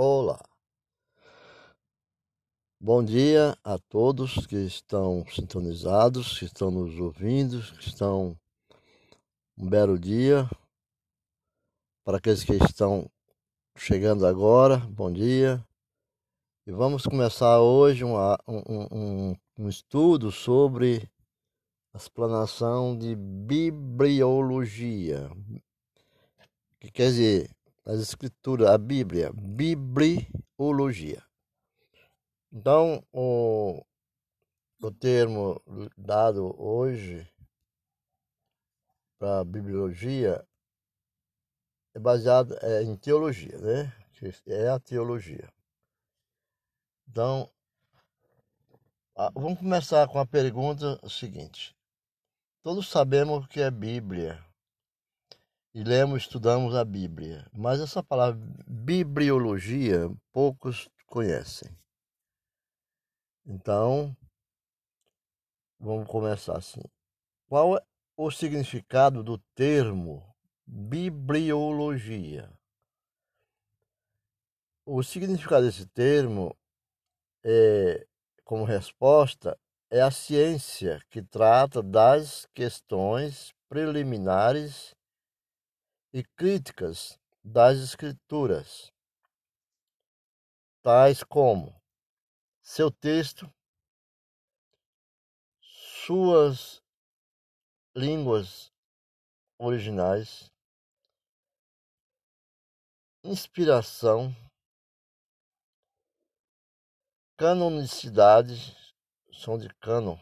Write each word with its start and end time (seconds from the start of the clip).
Olá. 0.00 0.40
Bom 2.80 3.02
dia 3.02 3.58
a 3.64 3.80
todos 3.80 4.46
que 4.46 4.54
estão 4.54 5.26
sintonizados, 5.26 6.38
que 6.38 6.44
estão 6.44 6.70
nos 6.70 6.96
ouvindo, 7.00 7.60
que 7.78 7.88
estão 7.88 8.38
um 9.58 9.68
belo 9.68 9.98
dia. 9.98 10.48
Para 12.04 12.18
aqueles 12.18 12.44
que 12.44 12.52
estão 12.52 13.10
chegando 13.76 14.24
agora, 14.24 14.76
bom 14.76 15.12
dia. 15.12 15.66
E 16.64 16.70
vamos 16.70 17.02
começar 17.02 17.60
hoje 17.60 18.04
um, 18.04 18.14
um, 18.46 19.36
um 19.58 19.68
estudo 19.68 20.30
sobre 20.30 21.10
a 21.92 21.96
explanação 21.96 22.96
de 22.96 23.16
bibliologia, 23.16 25.28
que 26.78 26.88
quer 26.88 27.06
dizer 27.06 27.57
as 27.88 28.00
escrituras, 28.00 28.68
a 28.68 28.76
Bíblia, 28.76 29.32
bibliologia. 29.32 31.24
Então, 32.52 33.02
o, 33.10 33.82
o 34.82 34.90
termo 34.90 35.58
dado 35.96 36.54
hoje 36.62 37.26
para 39.18 39.42
bibliologia 39.42 40.46
é 41.94 41.98
baseado 41.98 42.58
é, 42.60 42.82
em 42.82 42.94
teologia, 42.94 43.56
né? 43.58 43.90
É 44.46 44.68
a 44.68 44.78
teologia. 44.78 45.50
Então, 47.08 47.50
vamos 49.34 49.60
começar 49.60 50.06
com 50.08 50.18
a 50.18 50.26
pergunta 50.26 51.00
seguinte. 51.08 51.74
Todos 52.62 52.90
sabemos 52.90 53.46
o 53.46 53.48
que 53.48 53.62
é 53.62 53.70
Bíblia 53.70 54.44
e 55.78 55.84
lemos, 55.84 56.22
estudamos 56.22 56.74
a 56.74 56.84
Bíblia. 56.84 57.46
Mas 57.52 57.80
essa 57.80 58.02
palavra 58.02 58.40
bibliologia 58.66 60.10
poucos 60.32 60.90
conhecem. 61.06 61.70
Então, 63.46 64.12
vamos 65.78 66.08
começar 66.08 66.58
assim. 66.58 66.82
Qual 67.48 67.76
é 67.76 67.82
o 68.16 68.28
significado 68.28 69.22
do 69.22 69.38
termo 69.54 70.34
bibliologia? 70.66 72.52
O 74.84 75.00
significado 75.04 75.64
desse 75.64 75.86
termo 75.86 76.56
é, 77.44 78.04
como 78.42 78.64
resposta, 78.64 79.56
é 79.92 80.00
a 80.00 80.10
ciência 80.10 81.00
que 81.08 81.22
trata 81.22 81.80
das 81.80 82.48
questões 82.52 83.54
preliminares 83.68 84.97
e 86.12 86.22
críticas 86.22 87.18
das 87.44 87.78
Escrituras, 87.78 88.92
tais 90.82 91.22
como 91.22 91.78
seu 92.62 92.90
texto, 92.90 93.52
suas 95.60 96.82
línguas 97.94 98.72
originais, 99.58 100.52
inspiração, 103.22 104.34
canonicidade, 107.36 108.76
som 109.32 109.58
de 109.58 109.68
canon, 109.74 110.18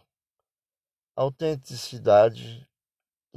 autenticidade, 1.14 2.68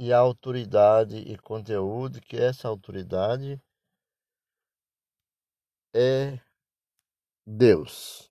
e 0.00 0.14
autoridade 0.14 1.18
e 1.18 1.36
conteúdo, 1.36 2.22
que 2.22 2.34
essa 2.34 2.66
autoridade 2.66 3.62
é 5.94 6.40
Deus. 7.46 8.30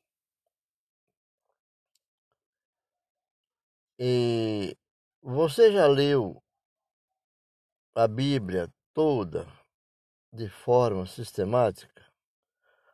E 4.00 4.76
você 5.22 5.72
já 5.72 5.86
leu 5.86 6.42
a 7.94 8.08
Bíblia 8.08 8.68
toda 8.92 9.46
de 10.34 10.50
forma 10.50 11.06
sistemática? 11.06 12.04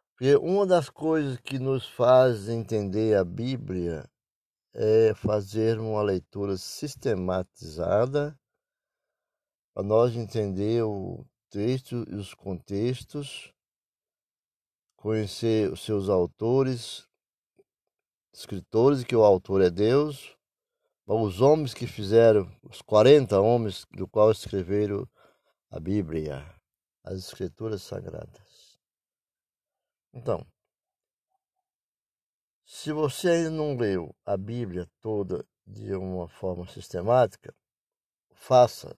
Porque 0.10 0.36
uma 0.36 0.68
das 0.68 0.90
coisas 0.90 1.40
que 1.40 1.58
nos 1.58 1.88
faz 1.88 2.50
entender 2.50 3.16
a 3.16 3.24
Bíblia 3.24 4.04
é 4.74 5.14
fazer 5.14 5.80
uma 5.80 6.02
leitura 6.02 6.58
sistematizada 6.58 8.38
para 9.76 9.84
nós 9.84 10.16
entender 10.16 10.84
o 10.84 11.28
texto 11.50 12.06
e 12.10 12.16
os 12.16 12.34
contextos, 12.34 13.54
conhecer 14.96 15.70
os 15.70 15.82
seus 15.82 16.08
autores, 16.08 17.06
escritores, 18.34 19.04
que 19.04 19.14
o 19.14 19.24
autor 19.26 19.62
é 19.62 19.70
Deus, 19.70 20.34
os 21.06 21.42
homens 21.42 21.74
que 21.74 21.86
fizeram, 21.86 22.50
os 22.64 22.82
40 22.82 23.38
homens 23.42 23.86
do 23.92 24.08
qual 24.08 24.32
escreveram 24.32 25.06
a 25.70 25.78
Bíblia, 25.78 26.50
as 27.04 27.18
escrituras 27.18 27.82
sagradas. 27.82 28.80
Então, 30.14 30.48
se 32.66 32.94
você 32.94 33.28
ainda 33.28 33.52
não 33.52 33.76
leu 33.76 34.16
a 34.26 34.38
Bíblia 34.38 34.90
toda 35.02 35.46
de 35.68 35.94
uma 35.94 36.30
forma 36.30 36.66
sistemática, 36.66 37.54
faça 38.32 38.98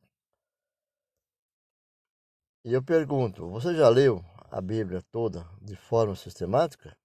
e 2.67 2.73
eu 2.73 2.83
pergunto: 2.83 3.49
você 3.49 3.73
já 3.73 3.87
leu 3.87 4.21
a 4.51 4.59
Bíblia 4.59 5.01
toda 5.09 5.45
de 5.61 5.77
forma 5.77 6.17
sistemática? 6.17 6.97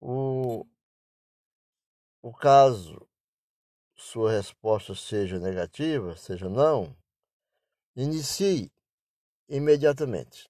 O, 0.00 0.66
o 2.22 2.32
caso 2.32 3.06
sua 3.94 4.32
resposta 4.32 4.94
seja 4.94 5.38
negativa, 5.38 6.16
seja 6.16 6.48
não, 6.48 6.96
inicie 7.94 8.72
imediatamente. 9.50 10.48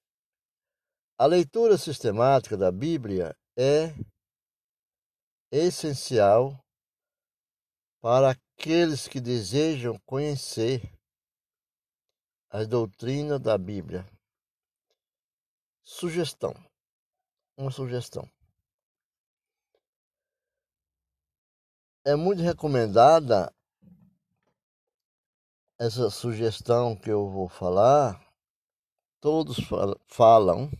A 1.17 1.25
leitura 1.25 1.77
sistemática 1.77 2.55
da 2.55 2.71
Bíblia 2.71 3.35
é 3.57 3.93
essencial 5.51 6.57
para 7.99 8.31
aqueles 8.31 9.09
que 9.09 9.19
desejam 9.19 9.99
conhecer 10.05 10.94
as 12.55 12.69
doutrinas 12.69 13.41
da 13.41 13.57
Bíblia. 13.57 14.07
Sugestão. 15.83 16.55
Uma 17.57 17.69
sugestão. 17.69 18.29
É 22.05 22.15
muito 22.15 22.41
recomendada 22.41 23.53
essa 25.77 26.09
sugestão 26.09 26.95
que 26.95 27.09
eu 27.09 27.29
vou 27.29 27.49
falar. 27.49 28.25
Todos 29.19 29.57
falam, 30.07 30.71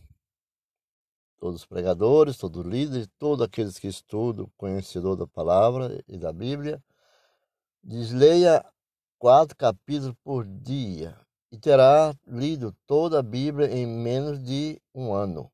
todos 1.36 1.60
os 1.60 1.66
pregadores, 1.66 2.38
todos 2.38 2.64
os 2.64 2.72
líderes, 2.72 3.06
todos 3.18 3.44
aqueles 3.44 3.78
que 3.78 3.88
estudam, 3.88 4.50
conhecedor 4.56 5.14
da 5.14 5.26
palavra 5.26 6.02
e 6.08 6.16
da 6.16 6.32
Bíblia, 6.32 6.82
diz 7.84 8.12
leia 8.12 8.64
quatro 9.18 9.54
capítulos 9.54 10.16
por 10.24 10.46
dia 10.46 11.25
e 11.50 11.58
terá 11.58 12.14
lido 12.26 12.72
toda 12.86 13.20
a 13.20 13.22
Bíblia 13.22 13.68
em 13.70 13.86
menos 13.86 14.42
de 14.42 14.80
um 14.94 15.12
ano. 15.12 15.50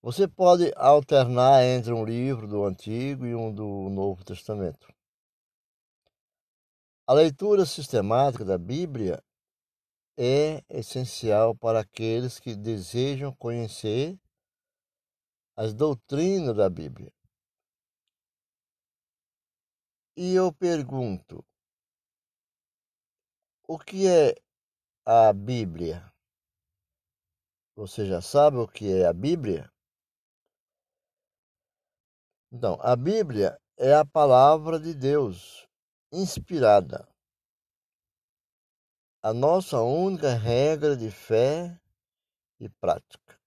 Você 0.00 0.26
pode 0.26 0.72
alternar 0.74 1.62
entre 1.62 1.92
um 1.92 2.04
livro 2.04 2.48
do 2.48 2.64
Antigo 2.64 3.24
e 3.24 3.34
um 3.34 3.54
do 3.54 3.88
Novo 3.88 4.24
Testamento. 4.24 4.92
A 7.06 7.12
leitura 7.12 7.64
sistemática 7.64 8.44
da 8.44 8.58
Bíblia 8.58 9.22
é 10.16 10.62
essencial 10.68 11.54
para 11.54 11.80
aqueles 11.80 12.40
que 12.40 12.54
desejam 12.54 13.34
conhecer 13.36 14.18
as 15.56 15.72
doutrinas 15.72 16.56
da 16.56 16.68
Bíblia. 16.68 17.12
E 20.16 20.34
eu 20.34 20.52
pergunto: 20.52 21.44
o 23.72 23.78
que 23.78 24.06
é 24.06 24.34
a 25.06 25.32
Bíblia? 25.32 26.12
Você 27.74 28.04
já 28.04 28.20
sabe 28.20 28.58
o 28.58 28.68
que 28.68 28.92
é 28.92 29.06
a 29.06 29.14
Bíblia? 29.14 29.72
Então, 32.52 32.78
a 32.82 32.94
Bíblia 32.94 33.58
é 33.78 33.94
a 33.94 34.04
palavra 34.04 34.78
de 34.78 34.92
Deus 34.92 35.66
inspirada. 36.12 37.08
A 39.22 39.32
nossa 39.32 39.80
única 39.80 40.34
regra 40.34 40.94
de 40.94 41.10
fé 41.10 41.74
e 42.60 42.68
prática. 42.68 43.40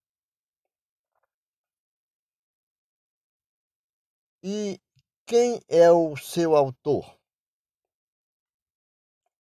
E 4.42 4.82
quem 5.28 5.62
é 5.70 5.92
o 5.92 6.18
seu 6.18 6.56
autor? 6.56 7.16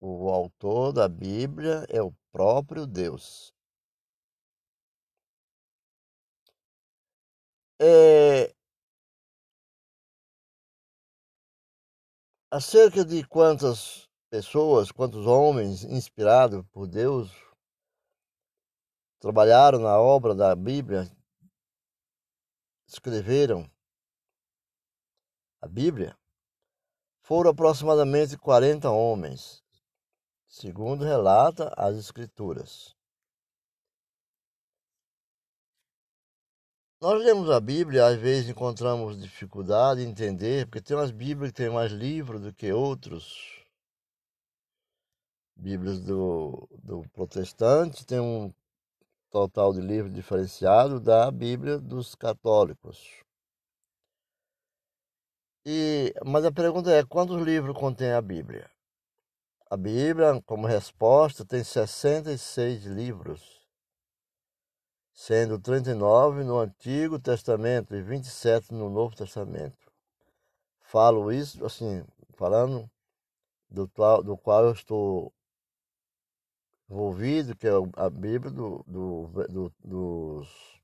O 0.01 0.29
autor 0.29 0.93
da 0.93 1.07
Bíblia 1.07 1.85
é 1.89 2.01
o 2.01 2.13
próprio 2.31 2.87
Deus. 2.87 3.53
É, 7.81 8.53
acerca 12.51 13.05
de 13.05 13.25
quantas 13.25 14.09
pessoas, 14.29 14.91
quantos 14.91 15.25
homens 15.25 15.83
inspirados 15.83 16.65
por 16.71 16.87
Deus 16.87 17.31
trabalharam 19.19 19.79
na 19.79 19.99
obra 19.99 20.33
da 20.33 20.55
Bíblia, 20.55 21.09
escreveram 22.87 23.69
a 25.61 25.67
Bíblia, 25.67 26.17
foram 27.21 27.51
aproximadamente 27.51 28.37
40 28.37 28.89
homens, 28.89 29.63
segundo 30.49 31.05
relata 31.05 31.71
as 31.77 31.95
Escrituras. 31.95 32.95
Nós 37.01 37.23
lemos 37.23 37.49
a 37.49 37.61
Bíblia, 37.61 38.07
às 38.07 38.17
vezes 38.17 38.49
encontramos 38.49 39.21
dificuldade 39.21 40.01
em 40.01 40.09
entender, 40.09 40.65
porque 40.65 40.81
tem 40.81 40.97
umas 40.97 41.11
Bíblias 41.11 41.51
que 41.51 41.57
têm 41.57 41.69
mais 41.69 41.91
livros 41.93 42.41
do 42.41 42.53
que 42.53 42.73
outros. 42.73 43.63
Bíblias 45.55 46.01
do, 46.01 46.67
do 46.83 47.07
protestante 47.13 48.05
tem 48.05 48.19
um 48.19 48.53
total 49.29 49.71
de 49.73 49.81
livros 49.81 50.13
diferenciado 50.13 50.99
da 50.99 51.29
Bíblia 51.31 51.77
dos 51.79 52.15
católicos. 52.15 53.23
E, 55.65 56.13
mas 56.25 56.43
a 56.43 56.51
pergunta 56.51 56.91
é: 56.91 57.05
quantos 57.05 57.41
livros 57.41 57.77
contém 57.77 58.11
a 58.11 58.21
Bíblia? 58.21 58.69
A 59.71 59.77
Bíblia, 59.77 60.41
como 60.47 60.65
resposta, 60.65 61.45
tem 61.45 61.63
66 61.63 62.85
livros, 62.85 63.67
sendo 65.13 65.59
39 65.59 66.43
no 66.43 66.57
Antigo 66.57 67.19
Testamento 67.19 67.93
e 67.95 68.01
27 68.01 68.73
no 68.73 68.89
Novo 68.89 69.15
Testamento. 69.15 69.77
Falo 70.81 71.31
isso, 71.31 71.63
assim, 71.63 72.03
falando 72.33 72.89
do, 73.69 73.85
do 74.23 74.35
qual 74.35 74.65
eu 74.65 74.71
estou 74.71 75.31
envolvido, 76.89 77.55
que 77.55 77.67
é 77.67 77.71
a 77.97 78.09
Bíblia 78.09 78.51
do, 78.51 78.83
do, 78.87 79.27
do, 79.47 79.73
dos 79.83 80.81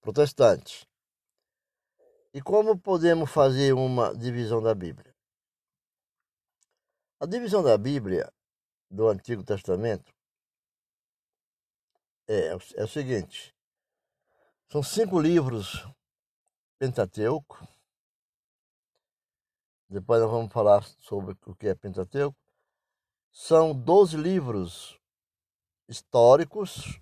protestantes. 0.00 0.86
E 2.32 2.40
como 2.40 2.78
podemos 2.78 3.30
fazer 3.30 3.74
uma 3.74 4.14
divisão 4.16 4.62
da 4.62 4.74
Bíblia? 4.74 5.15
A 7.18 7.24
divisão 7.24 7.62
da 7.62 7.78
Bíblia 7.78 8.30
do 8.90 9.08
Antigo 9.08 9.42
Testamento 9.42 10.14
é, 12.28 12.48
é 12.48 12.84
o 12.84 12.88
seguinte: 12.88 13.56
são 14.70 14.82
cinco 14.82 15.18
livros 15.18 15.82
Pentateuco. 16.78 17.66
Depois 19.88 20.20
nós 20.20 20.30
vamos 20.30 20.52
falar 20.52 20.82
sobre 20.98 21.34
o 21.46 21.56
que 21.56 21.68
é 21.68 21.74
Pentateuco. 21.74 22.36
São 23.32 23.72
12 23.74 24.18
livros 24.18 25.00
históricos 25.88 27.00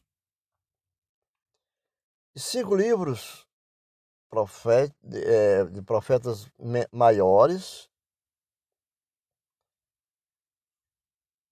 e 2.37 2.41
cinco 2.41 2.77
livros 2.77 3.49
é, 5.13 5.65
de 5.65 5.83
profetas 5.83 6.49
maiores 6.93 7.91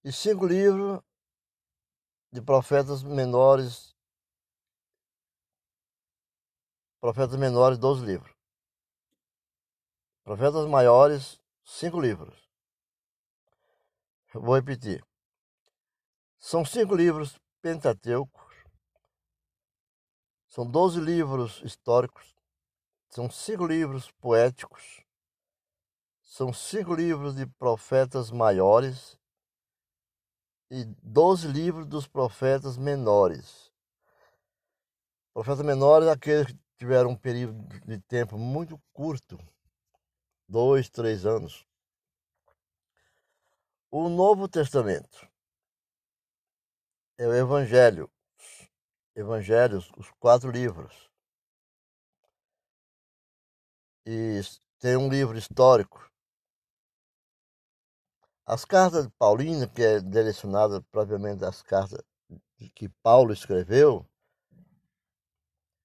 e 0.05 0.11
cinco 0.11 0.47
livros 0.47 1.01
de 2.33 2.43
profetas 2.43 3.03
menores, 3.05 3.95
profetas 7.01 7.37
menores, 7.37 7.79
12 7.79 8.05
livros. 8.05 8.35
Profetas 10.25 10.67
maiores, 10.67 11.41
cinco 11.65 12.01
livros. 12.01 12.49
Vou 14.35 14.55
repetir. 14.55 15.05
São 16.39 16.65
cinco 16.65 16.95
livros 16.97 17.39
pentateucos, 17.61 18.43
são 20.49 20.69
doze 20.69 20.99
livros 21.01 21.61
históricos, 21.63 22.35
são 23.09 23.31
cinco 23.31 23.67
livros 23.67 24.11
poéticos, 24.11 25.05
são 26.25 26.53
cinco 26.53 26.95
livros 26.95 27.37
de 27.37 27.47
profetas 27.47 28.31
maiores 28.31 29.17
e 30.73 30.87
doze 31.03 31.47
livros 31.49 31.87
dos 31.87 32.07
profetas 32.07 32.79
menores. 32.79 33.71
Profetas 35.35 35.63
menores 35.67 36.09
aqueles 36.09 36.47
que 36.47 36.59
tiveram 36.79 37.11
um 37.11 37.17
período 37.17 37.63
de 37.85 37.99
tempo 38.01 38.39
muito 38.39 38.81
curto, 38.91 39.39
dois, 40.49 40.89
três 40.89 41.27
anos. 41.27 41.67
O 43.91 44.09
Novo 44.09 44.49
Testamento 44.49 45.29
é 47.19 47.27
o 47.27 47.35
Evangelho, 47.35 48.11
Evangelhos, 49.15 49.93
os 49.99 50.11
quatro 50.13 50.51
livros. 50.51 51.11
E 54.07 54.41
tem 54.79 54.97
um 54.97 55.11
livro 55.11 55.37
histórico. 55.37 56.11
As 58.47 58.65
cartas 58.65 59.05
de 59.07 59.11
Paulina, 59.19 59.69
que 59.69 59.83
é 59.83 60.01
direcionada 60.01 60.83
propriamente 60.91 61.45
às 61.45 61.63
cartas 61.63 62.03
que 62.75 62.89
Paulo 63.03 63.33
escreveu, 63.33 64.07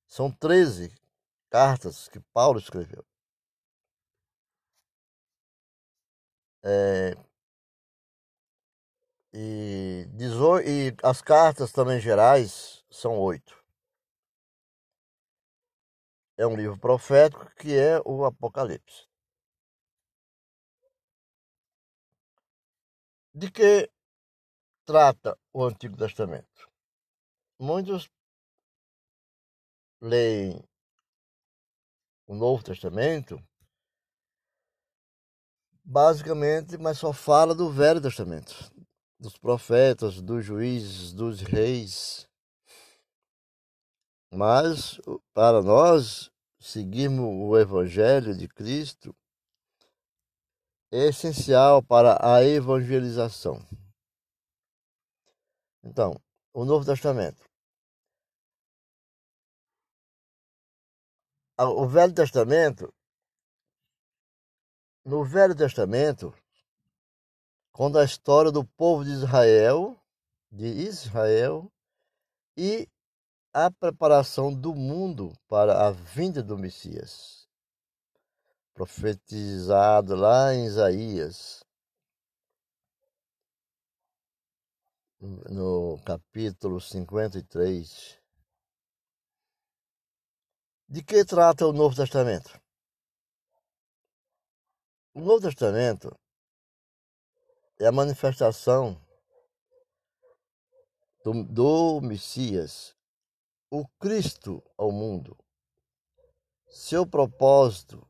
são 0.07 0.31
13 0.31 0.91
cartas 1.49 2.07
que 2.09 2.19
Paulo 2.33 2.59
escreveu. 2.59 3.05
É, 6.63 7.15
e, 9.33 10.07
e 10.65 10.95
as 11.03 11.21
cartas 11.21 11.71
também 11.71 11.99
gerais 11.99 12.83
são 12.89 13.17
oito. 13.19 13.55
É 16.37 16.45
um 16.45 16.55
livro 16.55 16.77
profético 16.77 17.49
que 17.55 17.75
é 17.75 17.99
o 18.05 18.25
Apocalipse. 18.25 19.06
De 23.37 23.51
que 23.51 23.87
trata 24.83 25.37
o 25.53 25.63
Antigo 25.63 25.95
Testamento? 25.95 26.67
Muitos 27.59 28.09
leem 30.01 30.67
o 32.25 32.33
Novo 32.33 32.63
Testamento 32.63 33.39
basicamente, 35.85 36.79
mas 36.79 36.97
só 36.97 37.13
fala 37.13 37.53
do 37.53 37.71
Velho 37.71 38.01
Testamento 38.01 38.73
dos 39.19 39.37
profetas, 39.37 40.19
dos 40.19 40.43
juízes, 40.43 41.13
dos 41.13 41.39
reis. 41.41 42.27
Mas 44.33 44.99
para 45.35 45.61
nós 45.61 46.31
seguirmos 46.59 47.47
o 47.47 47.55
Evangelho 47.55 48.35
de 48.35 48.47
Cristo 48.47 49.15
é 50.91 51.07
essencial 51.07 51.83
para 51.83 52.17
a 52.21 52.43
evangelização. 52.43 53.59
Então, 55.83 56.13
o 56.53 56.65
Novo 56.65 56.85
Testamento. 56.85 57.45
O 61.59 61.87
Velho 61.87 62.13
Testamento, 62.13 62.93
no 65.03 65.23
Velho 65.23 65.55
Testamento, 65.55 66.33
conta 67.71 68.01
a 68.01 68.05
história 68.05 68.51
do 68.51 68.63
povo 68.63 69.03
de 69.03 69.11
Israel, 69.11 69.99
de 70.51 70.67
Israel, 70.67 71.71
e 72.55 72.87
a 73.53 73.69
preparação 73.71 74.53
do 74.53 74.73
mundo 74.73 75.31
para 75.47 75.87
a 75.87 75.91
vinda 75.91 76.43
do 76.43 76.57
Messias, 76.57 77.36
profetizado 78.77 80.15
lá 80.15 80.53
em 80.53 80.67
Isaías, 80.67 81.65
no 85.19 85.99
capítulo 86.05 86.79
53. 86.79 88.21
De 90.87 91.03
que 91.03 91.25
trata 91.25 91.65
o 91.65 91.73
Novo 91.73 91.95
Testamento? 91.95 92.61
O 95.15 95.21
Novo 95.21 95.41
Testamento 95.41 96.15
é 97.79 97.87
a 97.87 97.91
manifestação 97.91 98.95
do, 101.23 101.43
do 101.43 102.01
Messias, 102.01 102.95
o 103.71 103.87
Cristo 103.99 104.63
ao 104.77 104.91
mundo. 104.91 105.35
Seu 106.69 107.07
propósito, 107.07 108.06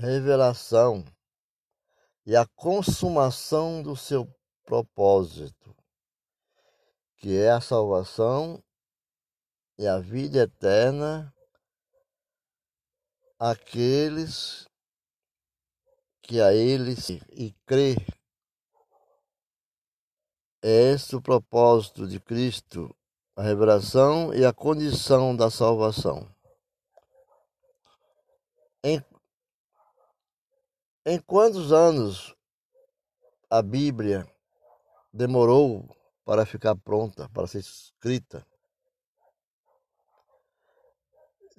revelação 0.00 1.04
e 2.24 2.34
a 2.34 2.46
consumação 2.56 3.82
do 3.82 3.94
seu 3.94 4.26
propósito, 4.64 5.76
que 7.18 7.36
é 7.36 7.50
a 7.50 7.60
salvação 7.60 8.62
e 9.78 9.86
a 9.86 9.98
vida 9.98 10.38
eterna 10.38 11.34
aqueles 13.38 14.66
que 16.22 16.40
a 16.40 16.54
ele 16.54 16.94
e 17.32 17.52
crê. 17.66 17.94
É 20.62 20.92
este 20.92 21.14
o 21.14 21.22
propósito 21.22 22.06
de 22.06 22.18
Cristo, 22.18 22.94
a 23.36 23.42
revelação 23.42 24.32
e 24.32 24.46
a 24.46 24.52
condição 24.52 25.36
da 25.36 25.50
salvação. 25.50 26.26
Em, 28.82 29.02
em 31.04 31.18
quantos 31.20 31.72
anos 31.72 32.34
a 33.48 33.62
Bíblia 33.62 34.26
demorou 35.12 35.88
para 36.24 36.44
ficar 36.44 36.76
pronta, 36.76 37.28
para 37.30 37.46
ser 37.46 37.60
escrita? 37.60 38.46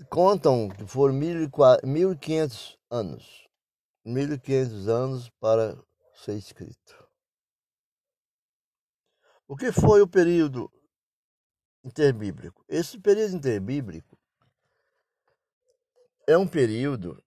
Contam 0.10 0.70
que 0.70 0.86
foram 0.86 1.14
1.500 1.14 2.78
anos. 2.90 3.48
1.500 4.06 4.88
anos 4.88 5.30
para 5.40 5.78
ser 6.14 6.36
escrito. 6.36 7.08
O 9.48 9.56
que 9.56 9.72
foi 9.72 10.02
o 10.02 10.08
período 10.08 10.72
interbíblico? 11.84 12.64
Esse 12.68 13.00
período 13.00 13.36
interbíblico 13.36 14.18
é 16.28 16.38
um 16.38 16.48
período 16.48 17.22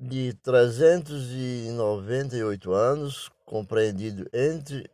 de 0.00 0.32
398 0.42 2.72
anos, 2.72 3.30
compreendido 3.44 4.26
entre 4.32 4.90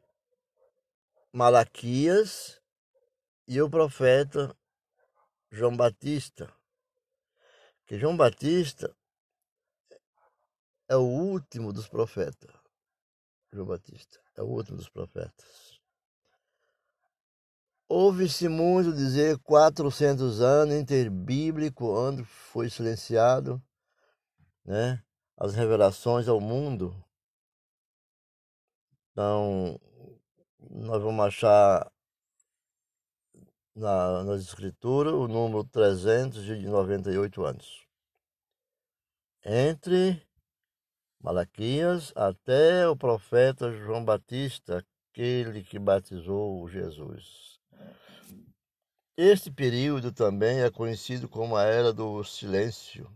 Malaquias 1.32 2.60
e 3.46 3.62
o 3.62 3.70
profeta 3.70 4.52
João 5.48 5.76
Batista. 5.76 6.52
Que 7.86 7.96
João 7.96 8.16
Batista 8.16 8.92
é 10.88 10.96
o 10.96 11.04
último 11.04 11.72
dos 11.72 11.86
profetas. 11.86 12.50
João 13.52 13.66
Batista 13.66 14.18
é 14.34 14.42
o 14.42 14.46
último 14.46 14.76
dos 14.76 14.88
profetas. 14.88 15.80
Houve-se 17.88 18.48
muito 18.48 18.92
dizer 18.92 19.38
400 19.38 20.40
anos 20.40 20.74
interbíblico, 20.74 21.86
onde 21.86 22.24
foi 22.24 22.68
silenciado 22.68 23.62
né, 24.66 25.02
as 25.36 25.54
revelações 25.54 26.28
ao 26.28 26.40
mundo. 26.40 26.94
Então, 29.12 29.80
nós 30.58 31.00
vamos 31.00 31.24
achar 31.24 31.90
na, 33.74 34.24
nas 34.24 34.42
escrituras 34.42 35.14
o 35.14 35.28
número 35.28 35.64
398 35.64 37.44
anos. 37.44 37.86
Entre 39.44 40.20
Malaquias 41.22 42.12
até 42.16 42.88
o 42.88 42.96
profeta 42.96 43.72
João 43.72 44.04
Batista, 44.04 44.84
aquele 45.12 45.62
que 45.62 45.78
batizou 45.78 46.68
Jesus. 46.68 47.58
Este 49.16 49.50
período 49.50 50.12
também 50.12 50.60
é 50.60 50.70
conhecido 50.70 51.28
como 51.28 51.56
a 51.56 51.62
Era 51.62 51.92
do 51.92 52.22
Silêncio. 52.22 53.10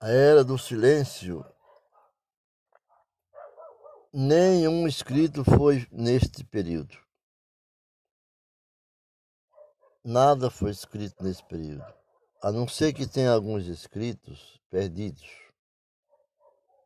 A 0.00 0.10
Era 0.10 0.44
do 0.44 0.56
Silêncio. 0.56 1.44
Nenhum 4.12 4.86
escrito 4.86 5.42
foi 5.44 5.88
neste 5.90 6.44
período. 6.44 6.96
Nada 10.04 10.50
foi 10.50 10.70
escrito 10.70 11.24
nesse 11.24 11.44
período, 11.46 11.84
a 12.40 12.52
não 12.52 12.68
ser 12.68 12.92
que 12.92 13.08
tenha 13.08 13.32
alguns 13.32 13.66
escritos 13.66 14.60
perdidos. 14.70 15.28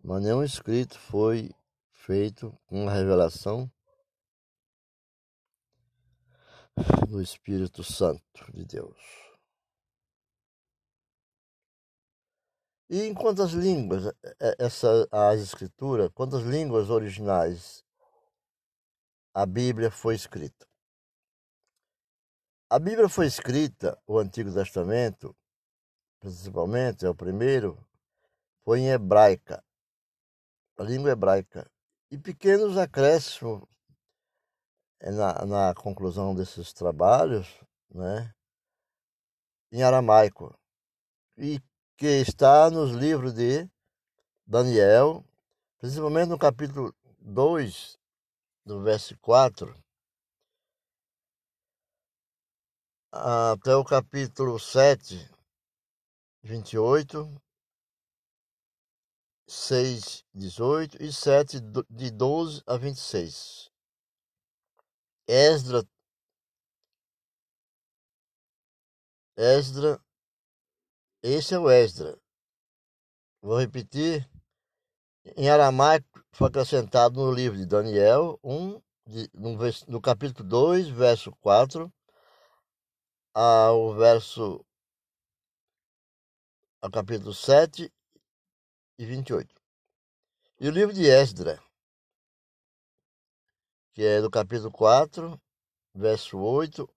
Mas 0.03 0.23
nenhum 0.23 0.43
escrito 0.43 0.99
foi 0.99 1.51
feito 1.93 2.59
com 2.67 2.89
a 2.89 2.93
revelação 2.93 3.71
do 7.11 7.21
Espírito 7.21 7.85
Santo 7.85 8.51
de 8.55 8.65
Deus. 8.65 9.22
E 12.93 13.05
em 13.05 13.15
quantas 13.15 13.53
línguas 13.53 14.05
é, 14.39 14.55
essa 14.59 15.09
a 15.11 15.35
escritura, 15.35 16.11
quantas 16.11 16.43
línguas 16.43 16.91
originais 16.91 17.83
a 19.33 19.47
Bíblia 19.47 19.91
foi 19.91 20.15
escrita? 20.15 20.69
A 22.69 22.79
Bíblia 22.79 23.09
foi 23.09 23.27
escrita, 23.27 23.99
o 24.07 24.19
Antigo 24.19 24.53
Testamento, 24.53 25.35
principalmente, 26.21 27.07
é 27.07 27.09
o 27.09 27.15
primeiro, 27.15 27.83
foi 28.63 28.81
em 28.81 28.91
hebraica, 28.91 29.65
a 30.77 30.83
língua 30.83 31.13
hebraica. 31.13 31.67
E 32.11 32.19
pequenos 32.19 32.77
acréscimos 32.77 33.67
na, 35.01 35.47
na 35.47 35.75
conclusão 35.75 36.35
desses 36.35 36.75
trabalhos, 36.75 37.49
né, 37.89 38.35
em 39.73 39.83
aramaico. 39.83 40.55
E 41.39 41.59
que 41.97 42.07
está 42.07 42.71
nos 42.71 42.93
livros 42.93 43.35
de 43.35 43.69
Daniel, 44.47 45.25
principalmente 45.79 46.29
no 46.29 46.39
capítulo 46.39 46.95
2, 47.21 47.99
do 48.65 48.83
verso 48.83 49.17
4, 49.21 49.75
até 53.11 53.77
o 53.77 53.85
capítulo 53.85 54.59
7, 54.59 55.31
28, 56.43 57.43
6, 59.47 60.25
18 60.35 61.03
e 61.03 61.13
7, 61.13 61.61
de 61.91 62.11
12 62.11 62.63
a 62.67 62.77
26. 62.77 63.71
Esdra, 65.27 65.87
Esdra, 69.37 70.01
esse 71.23 71.55
é 71.55 71.59
o 71.59 71.71
Esdra. 71.71 72.19
Vou 73.41 73.59
repetir. 73.59 74.29
Em 75.37 75.49
aramaico 75.49 76.25
foi 76.33 76.49
acrescentado 76.49 77.21
no 77.21 77.33
livro 77.33 77.57
de 77.57 77.65
Daniel 77.65 78.41
1, 78.43 78.83
de, 79.07 79.31
no, 79.33 79.57
no 79.89 80.01
capítulo 80.01 80.49
2, 80.49 80.89
verso 80.89 81.31
4, 81.37 81.93
ao 83.33 83.95
verso 83.95 84.65
ao 86.81 86.91
capítulo 86.91 87.33
7 87.33 87.93
e 88.99 89.07
28. 89.07 89.55
E 90.59 90.69
o 90.69 90.73
livro 90.73 90.93
de 90.93 91.07
Esdra, 91.07 91.63
que 93.95 94.03
é 94.03 94.21
do 94.21 94.29
capítulo 94.29 94.73
4, 94.73 95.41
verso 95.95 96.39
8 96.39 96.89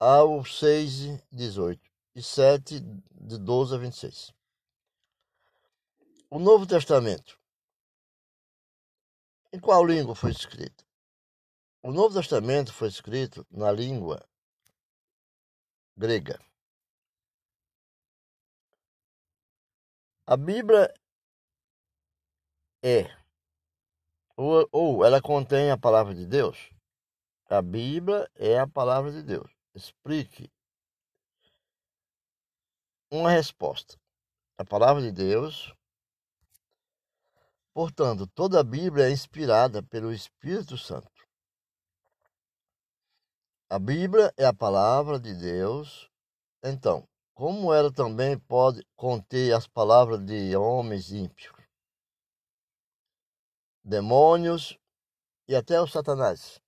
ao 0.00 0.42
6 0.42 1.22
18 1.30 1.87
e 2.18 2.22
7 2.22 2.80
de 2.80 3.38
12 3.38 3.76
a 3.76 3.78
26. 3.78 4.32
O 6.28 6.40
Novo 6.40 6.66
Testamento. 6.66 7.38
Em 9.52 9.60
qual 9.60 9.86
língua 9.86 10.16
foi 10.16 10.32
escrito? 10.32 10.84
O 11.80 11.92
Novo 11.92 12.16
Testamento 12.16 12.72
foi 12.72 12.88
escrito 12.88 13.46
na 13.48 13.70
língua 13.70 14.20
grega. 15.96 16.40
A 20.26 20.36
Bíblia 20.36 20.92
é, 22.82 23.16
ou, 24.36 24.68
ou 24.72 25.04
ela 25.04 25.22
contém 25.22 25.70
a 25.70 25.78
palavra 25.78 26.16
de 26.16 26.26
Deus. 26.26 26.68
A 27.48 27.62
Bíblia 27.62 28.28
é 28.34 28.58
a 28.58 28.66
palavra 28.66 29.12
de 29.12 29.22
Deus. 29.22 29.48
Explique 29.72 30.50
uma 33.10 33.30
resposta. 33.30 33.98
A 34.58 34.64
palavra 34.64 35.02
de 35.02 35.12
Deus. 35.12 35.72
Portanto, 37.72 38.26
toda 38.26 38.60
a 38.60 38.64
Bíblia 38.64 39.06
é 39.06 39.12
inspirada 39.12 39.82
pelo 39.82 40.12
Espírito 40.12 40.76
Santo. 40.76 41.10
A 43.70 43.78
Bíblia 43.78 44.32
é 44.36 44.44
a 44.44 44.52
palavra 44.52 45.18
de 45.20 45.34
Deus. 45.34 46.10
Então, 46.64 47.06
como 47.34 47.72
ela 47.72 47.92
também 47.92 48.38
pode 48.38 48.84
conter 48.96 49.54
as 49.54 49.66
palavras 49.66 50.24
de 50.24 50.56
homens 50.56 51.12
ímpios, 51.12 51.54
demônios 53.84 54.76
e 55.46 55.54
até 55.54 55.80
o 55.80 55.86
Satanás? 55.86 56.60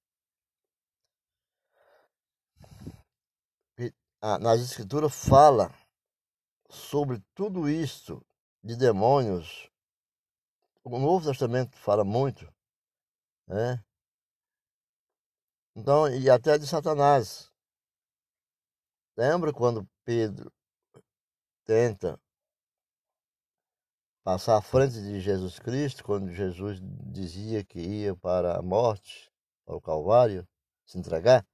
Ah, 4.23 4.39
nas 4.39 4.61
Escrituras 4.61 5.15
fala 5.15 5.75
sobre 6.71 7.21
tudo 7.35 7.69
isso 7.69 8.25
de 8.63 8.77
demônios. 8.77 9.69
O 10.85 10.99
Novo 10.99 11.27
Testamento 11.27 11.77
fala 11.77 12.05
muito, 12.05 12.51
né? 13.47 13.85
Então, 15.77 16.09
e 16.09 16.29
até 16.31 16.57
de 16.59 16.67
Satanás. 16.67 17.51
Lembra 19.17 19.53
quando 19.53 19.89
Pedro 20.05 20.53
tenta 21.65 22.19
passar 24.23 24.57
à 24.57 24.63
frente 24.63 24.95
de 24.95 25.21
Jesus 25.21 25.59
Cristo, 25.59 26.05
quando 26.05 26.33
Jesus 26.33 26.79
dizia 26.83 27.65
que 27.65 27.81
ia 27.81 28.17
para 28.17 28.59
a 28.59 28.63
morte, 28.63 29.31
para 29.65 29.77
o 29.77 29.81
Calvário, 29.81 30.47
se 30.87 30.99
entregar? 30.99 31.47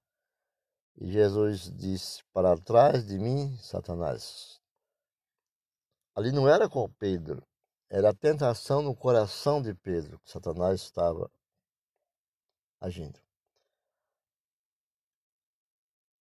E 0.96 1.10
Jesus 1.10 1.70
disse: 1.70 2.22
Para 2.32 2.56
trás 2.56 3.06
de 3.06 3.18
mim, 3.18 3.56
Satanás. 3.58 4.60
Ali 6.16 6.32
não 6.32 6.48
era 6.48 6.66
com 6.66 6.88
Pedro, 6.88 7.46
era 7.90 8.08
a 8.08 8.14
tentação 8.14 8.80
no 8.80 8.96
coração 8.96 9.60
de 9.60 9.74
Pedro 9.74 10.18
que 10.20 10.30
Satanás 10.30 10.80
estava 10.80 11.30
agindo. 12.80 13.20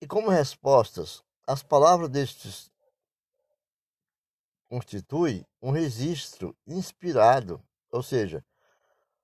E 0.01 0.05
como 0.05 0.29
respostas, 0.29 1.23
as 1.47 1.63
palavras 1.63 2.09
destes 2.09 2.69
constituem 4.67 5.45
um 5.61 5.71
registro 5.71 6.55
inspirado, 6.67 7.63
ou 7.89 8.03
seja, 8.03 8.45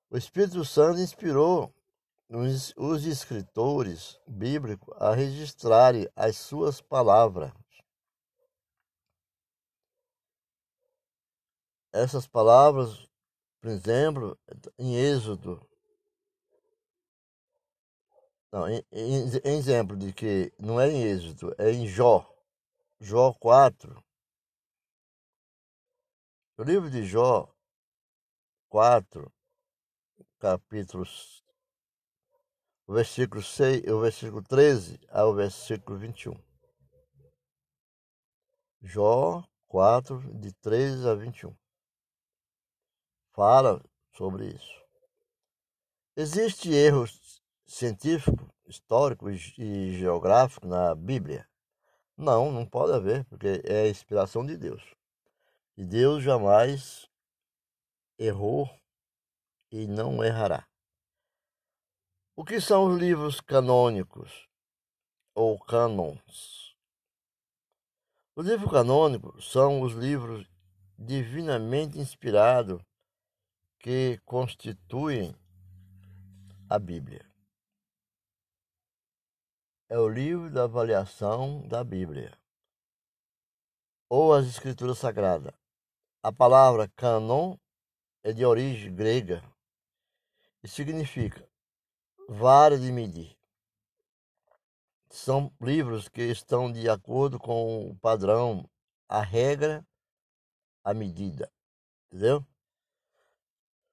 o 0.08 0.16
Espírito 0.16 0.64
Santo 0.64 1.00
inspirou 1.00 1.70
os, 2.30 3.04
escritores 3.04 4.18
bíblicos 4.26 4.94
a 4.98 5.14
registrarem 5.14 6.08
as 6.16 6.36
suas 6.36 6.80
palavras. 6.80 7.52
Essas 11.92 12.26
palavras, 12.26 13.06
por 13.60 13.70
exemplo, 13.70 14.38
em 14.78 14.96
Êxodo, 14.96 15.60
não, 18.50 18.68
em, 18.68 18.84
em, 18.90 19.28
em 19.44 19.56
exemplo 19.58 19.96
de 19.96 20.12
que 20.12 20.52
não 20.58 20.80
é 20.80 20.88
em 20.88 21.02
Êxodo, 21.04 21.54
é 21.58 21.70
em 21.70 21.86
Jó, 21.86 22.26
Jó 23.00 23.32
4. 23.34 24.02
O 26.58 26.62
livro 26.62 26.90
de 26.90 27.04
Jó 27.04 27.52
4, 28.68 29.30
capítulos, 30.38 31.44
o 32.86 32.94
versículo 32.94 33.42
6, 33.42 33.84
o 33.88 34.00
versículo 34.00 34.42
13 34.42 34.98
ao 35.10 35.34
versículo 35.34 35.98
21. 35.98 36.34
Jó 38.82 39.44
4, 39.66 40.20
de 40.40 40.52
13 40.54 41.08
a 41.08 41.14
21. 41.14 41.61
Fala 43.34 43.82
sobre 44.14 44.48
isso. 44.48 44.82
Existe 46.14 46.70
erros 46.70 47.42
científico, 47.64 48.54
histórico 48.66 49.30
e 49.30 49.96
geográfico 49.96 50.66
na 50.66 50.94
Bíblia? 50.94 51.48
Não, 52.14 52.52
não 52.52 52.66
pode 52.66 52.92
haver, 52.92 53.24
porque 53.24 53.62
é 53.64 53.84
a 53.84 53.88
inspiração 53.88 54.44
de 54.44 54.54
Deus. 54.58 54.82
E 55.78 55.82
Deus 55.82 56.22
jamais 56.22 57.08
errou 58.18 58.68
e 59.70 59.86
não 59.86 60.22
errará. 60.22 60.68
O 62.36 62.44
que 62.44 62.60
são 62.60 62.92
os 62.92 63.00
livros 63.00 63.40
canônicos 63.40 64.46
ou 65.34 65.58
canons? 65.58 66.76
Os 68.36 68.46
livros 68.46 68.70
canônicos 68.70 69.50
são 69.50 69.80
os 69.80 69.94
livros 69.94 70.46
divinamente 70.98 71.98
inspirados 71.98 72.82
que 73.82 74.18
constituem 74.24 75.34
a 76.70 76.78
Bíblia 76.78 77.28
é 79.88 79.98
o 79.98 80.08
livro 80.08 80.48
da 80.48 80.62
avaliação 80.64 81.66
da 81.68 81.84
Bíblia, 81.84 82.32
ou 84.08 84.32
as 84.32 84.46
Escrituras 84.46 84.96
Sagradas. 84.98 85.52
A 86.22 86.32
palavra 86.32 86.88
canon 86.96 87.58
é 88.22 88.32
de 88.32 88.42
origem 88.46 88.94
grega 88.94 89.42
e 90.62 90.68
significa 90.68 91.46
vara 92.26 92.78
de 92.78 92.90
medir. 92.90 93.36
São 95.10 95.52
livros 95.60 96.08
que 96.08 96.22
estão 96.22 96.72
de 96.72 96.88
acordo 96.88 97.38
com 97.38 97.90
o 97.90 97.96
padrão, 97.98 98.66
a 99.08 99.20
regra, 99.20 99.84
a 100.82 100.94
medida. 100.94 101.52
Entendeu? 102.06 102.46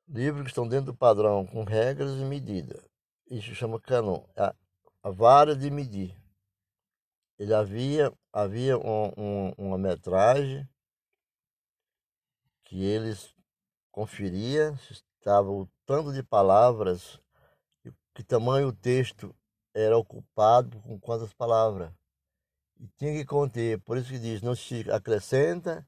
Livros 0.09 0.41
que 0.41 0.49
estão 0.49 0.67
dentro 0.67 0.87
do 0.87 0.97
padrão, 0.97 1.45
com 1.45 1.63
regras 1.63 2.17
e 2.17 2.25
medidas. 2.25 2.83
Isso 3.29 3.53
chama 3.53 3.79
canon 3.79 4.25
a 4.35 5.09
vara 5.11 5.55
de 5.55 5.69
medir. 5.69 6.15
Ele 7.37 7.53
havia, 7.53 8.11
havia 8.33 8.77
um, 8.77 9.13
um, 9.17 9.53
uma 9.57 9.77
metragem 9.77 10.67
que 12.65 12.83
eles 12.83 13.33
conferia 13.91 14.75
se 14.77 14.93
estava 14.93 15.49
o 15.49 15.67
tanto 15.85 16.13
de 16.13 16.21
palavras, 16.21 17.19
que 18.13 18.23
tamanho 18.23 18.67
o 18.67 18.73
texto 18.73 19.33
era 19.73 19.97
ocupado 19.97 20.81
com 20.81 20.99
quantas 20.99 21.33
palavras. 21.33 21.91
E 22.79 22.87
tinha 22.97 23.13
que 23.13 23.25
conter, 23.25 23.79
por 23.81 23.97
isso 23.97 24.09
que 24.09 24.19
diz, 24.19 24.41
não 24.41 24.55
se 24.55 24.89
acrescenta 24.91 25.87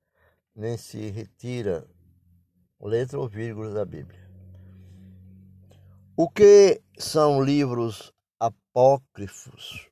nem 0.56 0.78
se 0.78 1.10
retira 1.10 1.88
letra 2.88 3.20
ou 3.20 3.28
vírgula 3.28 3.74
da 3.74 3.86
Bíblia. 3.86 4.20
O 6.18 6.30
que 6.30 6.82
são 6.98 7.44
livros 7.44 8.14
apócrifos. 8.40 9.90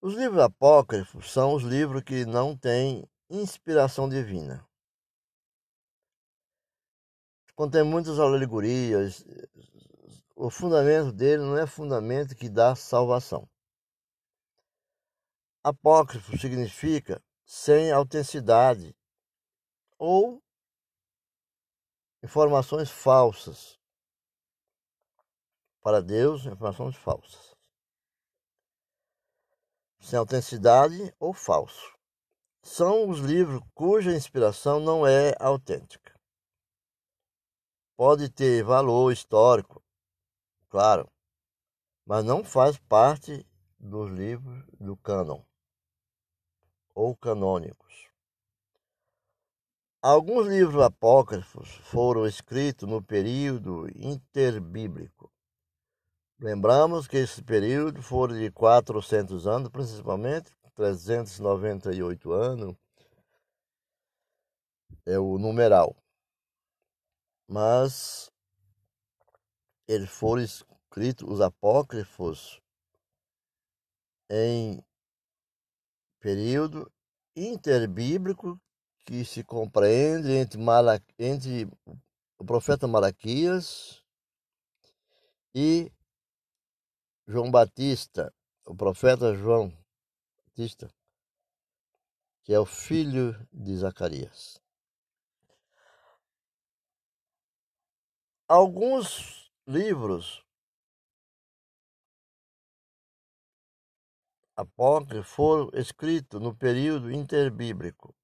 Os 0.00 0.14
livros 0.14 0.40
apócrifos 0.40 1.32
são 1.32 1.54
os 1.54 1.62
livros 1.62 2.02
que 2.02 2.24
não 2.24 2.56
têm 2.56 3.08
inspiração 3.30 4.08
divina. 4.08 4.66
Contém 7.54 7.82
muitas 7.82 8.18
alegorias. 8.18 9.24
O 10.34 10.50
fundamento 10.50 11.10
dele 11.12 11.42
não 11.42 11.56
é 11.56 11.66
fundamento 11.66 12.36
que 12.36 12.48
dá 12.48 12.74
salvação. 12.76 13.48
Apócrifo 15.64 16.38
significa 16.38 17.20
sem 17.44 17.90
autenticidade 17.90 18.94
ou 19.98 20.42
informações 22.26 22.90
falsas 22.90 23.78
para 25.80 26.02
Deus 26.02 26.44
informações 26.44 26.96
falsas. 26.96 27.54
Sem 30.00 30.18
autenticidade 30.18 31.14
ou 31.20 31.32
falso. 31.32 31.96
São 32.64 33.08
os 33.08 33.20
livros 33.20 33.62
cuja 33.72 34.12
inspiração 34.12 34.80
não 34.80 35.06
é 35.06 35.36
autêntica. 35.38 36.18
Pode 37.96 38.28
ter 38.28 38.64
valor 38.64 39.12
histórico, 39.12 39.80
claro, 40.68 41.08
mas 42.04 42.24
não 42.24 42.42
faz 42.42 42.76
parte 42.76 43.46
dos 43.78 44.10
livros 44.10 44.64
do 44.80 44.96
cânon 44.96 45.44
ou 46.92 47.16
canônicos. 47.16 48.05
Alguns 50.08 50.46
livros 50.46 50.84
apócrifos 50.84 51.68
foram 51.82 52.28
escritos 52.28 52.88
no 52.88 53.02
período 53.02 53.88
interbíblico 53.96 55.28
Lembramos 56.38 57.08
que 57.08 57.16
esse 57.16 57.42
período 57.42 58.00
foi 58.00 58.28
de 58.28 58.52
400 58.52 59.48
anos, 59.48 59.68
principalmente 59.68 60.52
398 60.76 62.30
anos 62.30 62.76
é 65.04 65.18
o 65.18 65.38
numeral. 65.38 65.96
Mas 67.48 68.30
eles 69.88 70.08
foram 70.08 70.40
escritos, 70.40 71.28
os 71.28 71.40
apócrifos, 71.40 72.62
em 74.30 74.80
período 76.20 76.88
interbíblico 77.34 78.56
que 79.06 79.24
se 79.24 79.44
compreende 79.44 80.32
entre, 80.32 80.58
Mala, 80.58 81.00
entre 81.16 81.70
o 82.36 82.44
profeta 82.44 82.88
Malaquias 82.88 84.04
e 85.54 85.92
João 87.24 87.48
Batista, 87.48 88.34
o 88.66 88.74
profeta 88.74 89.32
João 89.32 89.72
Batista, 90.48 90.92
que 92.42 92.52
é 92.52 92.58
o 92.58 92.66
filho 92.66 93.32
de 93.52 93.76
Zacarias. 93.76 94.60
Alguns 98.48 99.52
livros 99.68 100.44
apócrifos 104.56 105.28
foram 105.32 105.70
escritos 105.74 106.40
no 106.40 106.56
período 106.56 107.12
interbíblico. 107.12 108.15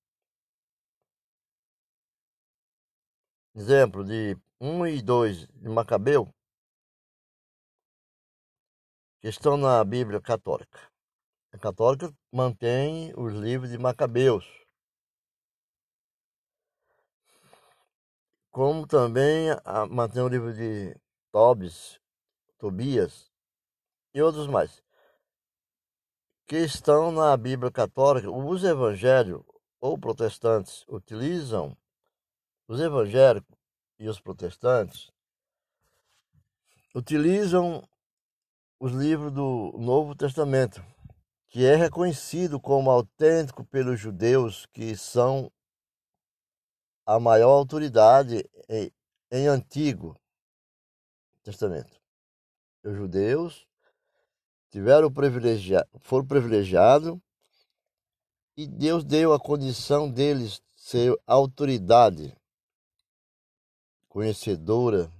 Exemplo 3.55 4.03
de 4.03 4.35
1 4.59 4.87
e 4.87 5.03
2 5.03 5.47
de 5.47 5.69
Macabeu 5.69 6.35
que 9.21 9.29
estão 9.29 9.59
na 9.59 9.85
Bíblia 9.85 10.23
católica. 10.23 10.81
A 11.53 11.59
católica 11.59 12.11
mantém 12.33 13.13
os 13.15 13.35
livros 13.35 13.71
de 13.71 13.77
Macabeus, 13.77 14.47
como 18.51 18.87
também 18.87 19.49
mantém 19.91 20.23
o 20.23 20.29
livro 20.29 20.55
de 20.55 20.99
Tobes, 21.31 22.01
Tobias 22.59 23.31
e 24.15 24.23
outros 24.23 24.47
mais, 24.47 24.83
que 26.47 26.57
estão 26.57 27.13
na 27.13 27.37
Bíblia 27.37 27.71
católica. 27.71 28.31
Os 28.31 28.65
evangélicos 28.65 29.45
ou 29.79 29.99
protestantes 29.99 30.87
utilizam, 30.89 31.77
os 32.67 32.81
evangélicos 32.81 33.57
e 33.99 34.09
os 34.09 34.21
protestantes 34.21 35.11
utilizam 36.95 37.87
os 38.79 38.93
livros 38.93 39.33
do 39.33 39.73
Novo 39.79 40.15
Testamento, 40.15 40.85
que 41.49 41.65
é 41.65 41.77
reconhecido 41.77 42.59
como 42.61 42.91
autêntico 42.91 43.65
pelos 43.65 44.01
judeus, 44.01 44.67
que 44.73 44.97
são 44.97 45.51
a 47.07 47.21
maior 47.21 47.51
autoridade 47.51 48.45
em, 48.69 48.91
em 49.31 49.47
Antigo 49.47 50.17
Testamento. 51.43 52.01
Os 52.85 52.97
judeus 52.97 53.67
tiveram 54.71 55.13
privilegiado, 55.13 55.89
foram 56.01 56.27
privilegiados 56.27 57.19
e 58.57 58.67
Deus 58.67 59.05
deu 59.05 59.33
a 59.33 59.39
condição 59.39 60.11
deles 60.11 60.61
ser 60.77 61.17
autoridade 61.27 62.37
conhecedora 64.13 65.11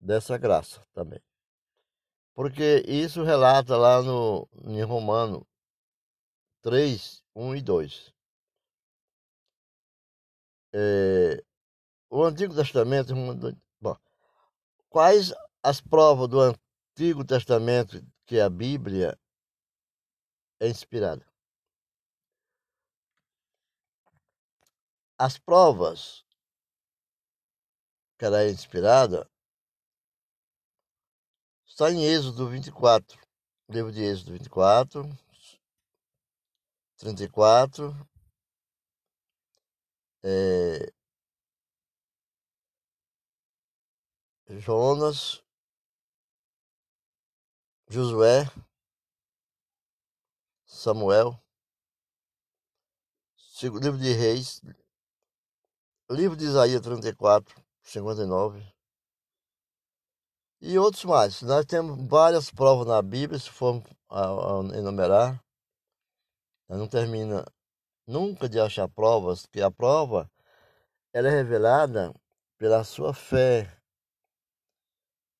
dessa 0.00 0.36
graça 0.36 0.84
também. 0.92 1.22
Porque 2.34 2.82
isso 2.84 3.22
relata 3.22 3.76
lá 3.76 4.02
no, 4.02 4.48
em 4.64 4.82
Romano 4.82 5.46
3, 6.62 7.22
1 7.32 7.54
e 7.54 7.62
2. 7.62 8.12
É, 10.74 11.44
o 12.10 12.24
Antigo 12.24 12.56
Testamento. 12.56 13.14
Bom, 13.80 13.96
quais 14.90 15.32
as 15.62 15.80
provas 15.80 16.28
do 16.28 16.40
Antigo 16.40 17.24
Testamento 17.24 18.04
que 18.26 18.40
a 18.40 18.50
Bíblia 18.50 19.16
é 20.58 20.68
inspirada? 20.68 21.24
As 25.16 25.38
provas 25.38 26.25
é 28.20 28.50
inspirada 28.50 29.28
Está 31.78 31.90
em 31.90 32.02
Êxodo 32.04 32.48
24, 32.48 33.20
livro 33.68 33.92
de 33.92 34.02
Êxodo 34.02 34.32
24, 34.32 35.02
34, 36.96 37.94
é, 40.24 40.90
Jonas, 44.58 45.42
Josué, 47.90 48.46
Samuel, 50.64 51.38
livro 53.62 53.98
de 53.98 54.12
Reis, 54.14 54.62
livro 56.08 56.34
de 56.34 56.44
Isaías 56.46 56.80
34, 56.80 57.65
59, 57.86 58.62
e 60.60 60.78
outros 60.78 61.04
mais. 61.04 61.42
Nós 61.42 61.64
temos 61.64 62.06
várias 62.08 62.50
provas 62.50 62.86
na 62.86 63.00
Bíblia, 63.00 63.38
se 63.38 63.50
formos 63.50 63.84
enumerar. 64.74 65.42
não 66.68 66.88
termina 66.88 67.44
nunca 68.06 68.48
de 68.48 68.58
achar 68.58 68.88
provas, 68.88 69.46
que 69.46 69.60
a 69.62 69.70
prova 69.70 70.30
ela 71.12 71.28
é 71.28 71.30
revelada 71.30 72.12
pela 72.58 72.84
sua 72.84 73.14
fé, 73.14 73.80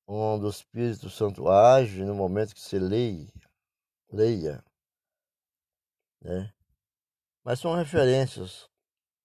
onde 0.07 0.45
o 0.45 0.49
Espírito 0.49 1.09
Santo 1.09 1.49
age 1.49 2.03
no 2.05 2.15
momento 2.15 2.55
que 2.55 2.61
você 2.61 2.79
leia, 2.79 3.31
leia 4.09 4.63
né? 6.21 6.53
Mas 7.43 7.59
são 7.59 7.75
referências 7.75 8.69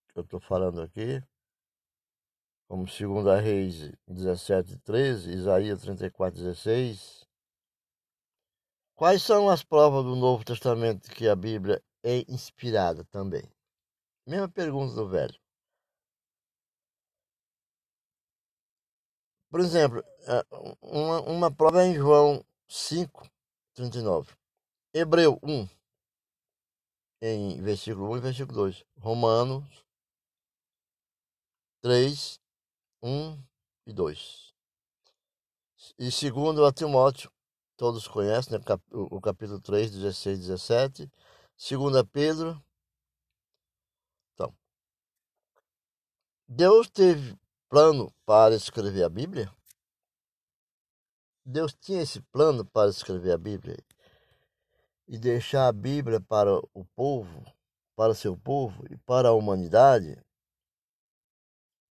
que 0.09 0.19
eu 0.19 0.23
estou 0.23 0.41
falando 0.41 0.81
aqui 0.81 1.23
como 2.73 2.87
2 2.87 3.45
Reis 3.45 3.93
17, 4.09 4.79
13, 4.79 5.31
Isaías 5.31 5.83
34, 5.83 6.41
16. 6.41 7.29
Quais 8.95 9.23
são 9.23 9.51
as 9.51 9.63
provas 9.63 10.03
do 10.05 10.17
Novo 10.17 10.43
Testamento 10.43 11.11
que 11.11 11.29
a 11.29 11.37
Bíblia 11.37 11.85
é 12.03 12.21
inspirada 12.33 13.05
também? 13.05 13.43
Mesma 14.27 14.49
pergunta 14.49 14.95
do 14.95 15.07
Velho. 15.07 15.39
Por 19.51 19.61
exemplo, 19.61 20.03
é, 20.21 20.43
uma, 20.81 21.21
uma 21.21 21.55
prova 21.55 21.83
é 21.83 21.89
em 21.89 21.95
João 21.95 22.43
5, 22.69 23.29
39. 23.75 24.35
Hebreu 24.95 25.39
1, 25.43 25.69
em 27.21 27.61
versículo 27.61 28.13
1 28.13 28.17
e 28.17 28.21
versículo 28.21 28.57
2. 28.57 28.83
Romanos 28.97 29.85
3, 31.83 32.41
1 33.03 33.43
e 33.87 33.93
2. 33.93 34.55
E 35.99 36.13
segundo 36.13 36.65
a 36.65 36.73
Timóteo, 36.73 37.31
todos 37.77 38.07
conhecem, 38.07 38.57
né? 38.57 38.65
o 38.93 39.21
capítulo 39.21 39.61
3, 39.61 39.91
16 39.91 40.39
e 40.39 40.41
17. 40.43 41.13
Segundo 41.57 41.99
a 41.99 42.05
Pedro. 42.05 42.63
Então, 44.33 44.55
Deus 46.47 46.89
teve 46.89 47.37
plano 47.69 48.15
para 48.25 48.55
escrever 48.55 49.03
a 49.03 49.09
Bíblia? 49.09 49.53
Deus 51.45 51.75
tinha 51.75 52.03
esse 52.03 52.21
plano 52.21 52.65
para 52.65 52.91
escrever 52.91 53.33
a 53.33 53.39
Bíblia 53.39 53.77
e 55.09 55.19
deixar 55.19 55.67
a 55.67 55.73
Bíblia 55.73 56.21
para 56.21 56.57
o 56.73 56.85
povo, 56.95 57.45
para 57.97 58.15
seu 58.15 58.37
povo 58.37 58.85
e 58.89 58.97
para 58.99 59.31
a 59.31 59.33
humanidade 59.33 60.17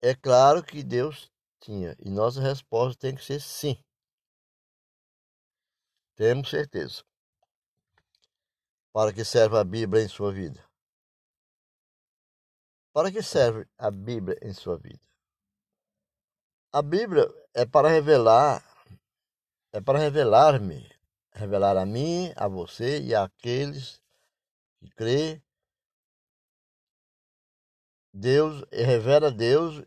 é 0.02 0.16
claro 0.16 0.64
que 0.64 0.84
Deus 0.84 1.32
tinha, 1.60 1.96
e 2.00 2.10
nossa 2.10 2.42
resposta 2.42 3.00
tem 3.00 3.16
que 3.16 3.24
ser 3.24 3.40
sim. 3.40 3.78
Temos 6.16 6.50
certeza. 6.50 7.04
Para 8.92 9.14
que 9.14 9.24
serve 9.24 9.58
a 9.58 9.64
Bíblia 9.64 10.04
em 10.04 10.08
sua 10.08 10.32
vida? 10.34 10.64
Para 12.92 13.12
que 13.12 13.22
serve 13.22 13.66
a 13.78 13.90
Bíblia 13.90 14.38
em 14.42 14.54
sua 14.54 14.78
vida? 14.78 15.00
A 16.74 16.82
Bíblia 16.82 17.28
é 17.54 17.66
para 17.66 17.90
revelar, 17.90 18.64
é 19.72 19.80
para 19.80 20.00
revelar-me, 20.00 20.90
revelar 21.32 21.78
a 21.78 21.86
mim, 21.86 22.34
a 22.36 22.48
você 22.48 23.02
e 23.02 23.16
àqueles 23.16 24.02
que 24.80 24.90
crê 24.92 25.42
Deus 28.14 28.66
revela 28.72 29.32
Deus 29.32 29.86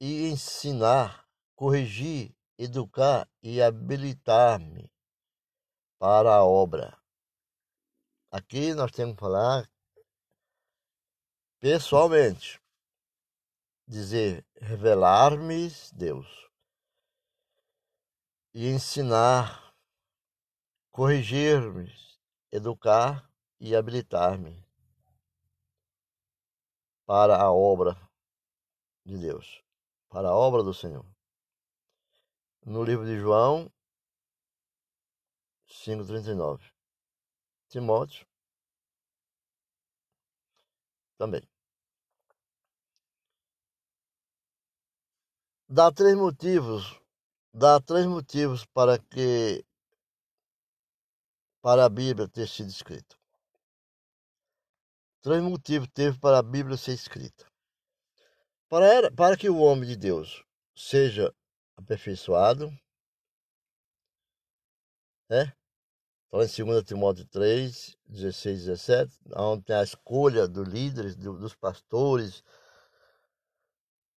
e 0.00 0.28
ensinar, 0.28 1.28
corrigir, 1.56 2.32
educar 2.56 3.28
e 3.42 3.60
habilitar-me 3.60 4.88
para 5.98 6.36
a 6.36 6.44
obra. 6.44 6.96
Aqui 8.30 8.74
nós 8.74 8.92
temos 8.92 9.14
que 9.14 9.20
falar 9.20 9.68
pessoalmente, 11.58 12.60
dizer 13.88 14.46
revelar-me 14.60 15.68
Deus 15.92 16.26
e 18.54 18.68
ensinar, 18.68 19.74
corrigir-me, 20.92 21.92
educar 22.52 23.28
e 23.58 23.74
habilitar-me 23.74 24.63
para 27.06 27.36
a 27.36 27.52
obra 27.52 27.96
de 29.04 29.18
Deus, 29.18 29.62
para 30.08 30.28
a 30.28 30.34
obra 30.34 30.62
do 30.62 30.72
Senhor. 30.72 31.04
No 32.64 32.82
livro 32.82 33.04
de 33.04 33.18
João 33.18 33.70
5,39. 35.68 36.72
Timóteo 37.68 38.26
também. 41.18 41.42
Dá 45.68 45.90
três 45.90 46.14
motivos, 46.16 47.00
dá 47.52 47.80
três 47.80 48.06
motivos 48.06 48.64
para 48.66 48.98
que 48.98 49.64
para 51.60 51.86
a 51.86 51.88
Bíblia 51.88 52.28
ter 52.28 52.46
sido 52.46 52.68
escrita. 52.68 53.16
Três 55.24 55.42
motivos 55.42 55.88
teve 55.94 56.18
para 56.18 56.38
a 56.38 56.42
Bíblia 56.42 56.76
ser 56.76 56.92
escrita. 56.92 57.50
Para, 58.68 59.10
para 59.10 59.38
que 59.38 59.48
o 59.48 59.56
homem 59.56 59.88
de 59.88 59.96
Deus 59.96 60.44
seja 60.76 61.34
aperfeiçoado, 61.78 62.68
né? 65.30 65.56
Fala 66.30 66.44
em 66.44 66.64
2 66.64 66.84
Timóteo 66.84 67.26
3, 67.28 67.96
16 68.06 68.60
e 68.60 68.66
17, 68.66 69.20
onde 69.34 69.64
tem 69.64 69.76
a 69.76 69.82
escolha 69.82 70.46
dos 70.46 70.68
líderes, 70.68 71.16
dos 71.16 71.54
pastores, 71.54 72.44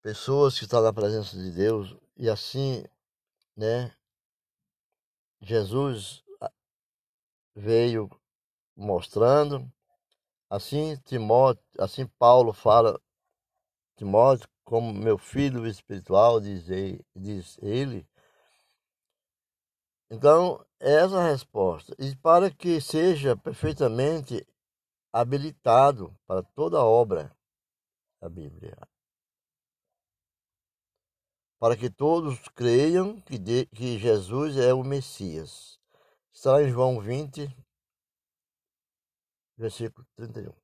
pessoas 0.00 0.58
que 0.58 0.64
estão 0.64 0.82
na 0.82 0.90
presença 0.90 1.36
de 1.36 1.50
Deus, 1.50 1.94
e 2.16 2.30
assim, 2.30 2.82
né? 3.54 3.94
Jesus 5.42 6.24
veio 7.54 8.08
mostrando, 8.74 9.70
assim 10.50 10.96
Timóteo, 11.04 11.64
assim 11.78 12.07
Paulo 12.18 12.52
fala 12.52 13.00
Timóteo 13.96 14.48
como 14.64 14.92
meu 14.92 15.18
filho 15.18 15.66
espiritual, 15.66 16.40
diz 16.40 16.68
ele, 16.68 17.04
diz 17.14 17.59
ele 17.61 18.07
então, 20.11 20.64
essa 20.78 21.16
é 21.16 21.18
a 21.18 21.30
resposta. 21.30 21.92
E 21.98 22.14
para 22.16 22.48
que 22.48 22.80
seja 22.80 23.37
perfeitamente 23.37 24.46
habilitado 25.12 26.16
para 26.26 26.40
toda 26.40 26.78
a 26.78 26.85
obra 26.85 27.37
da 28.20 28.28
Bíblia. 28.28 28.76
Para 31.59 31.76
que 31.76 31.90
todos 31.90 32.38
creiam 32.50 33.20
que, 33.22 33.38
de, 33.38 33.66
que 33.66 33.98
Jesus 33.98 34.57
é 34.57 34.72
o 34.72 34.85
Messias. 34.85 35.80
Está 36.33 36.62
em 36.62 36.70
João 36.70 37.00
20, 37.00 37.48
versículo 39.56 40.06
31. 40.16 40.54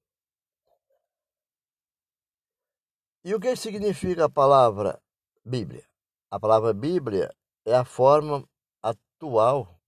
E 3.23 3.35
o 3.35 3.41
que 3.41 3.55
significa 3.55 4.25
a 4.25 4.31
palavra 4.31 5.01
Bíblia? 5.45 5.87
A 6.31 6.41
palavra 6.41 6.73
Bíblia 6.73 7.35
é 7.67 7.75
a 7.75 7.85
forma 7.85 8.49
atual, 8.83 9.79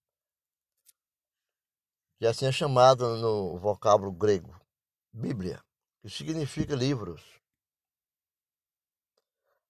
que 2.18 2.26
assim 2.26 2.46
é 2.46 2.52
chamado 2.52 3.16
no 3.16 3.58
vocábulo 3.58 4.12
grego, 4.12 4.60
Bíblia, 5.12 5.64
que 6.02 6.10
significa 6.10 6.74
livros. 6.74 7.40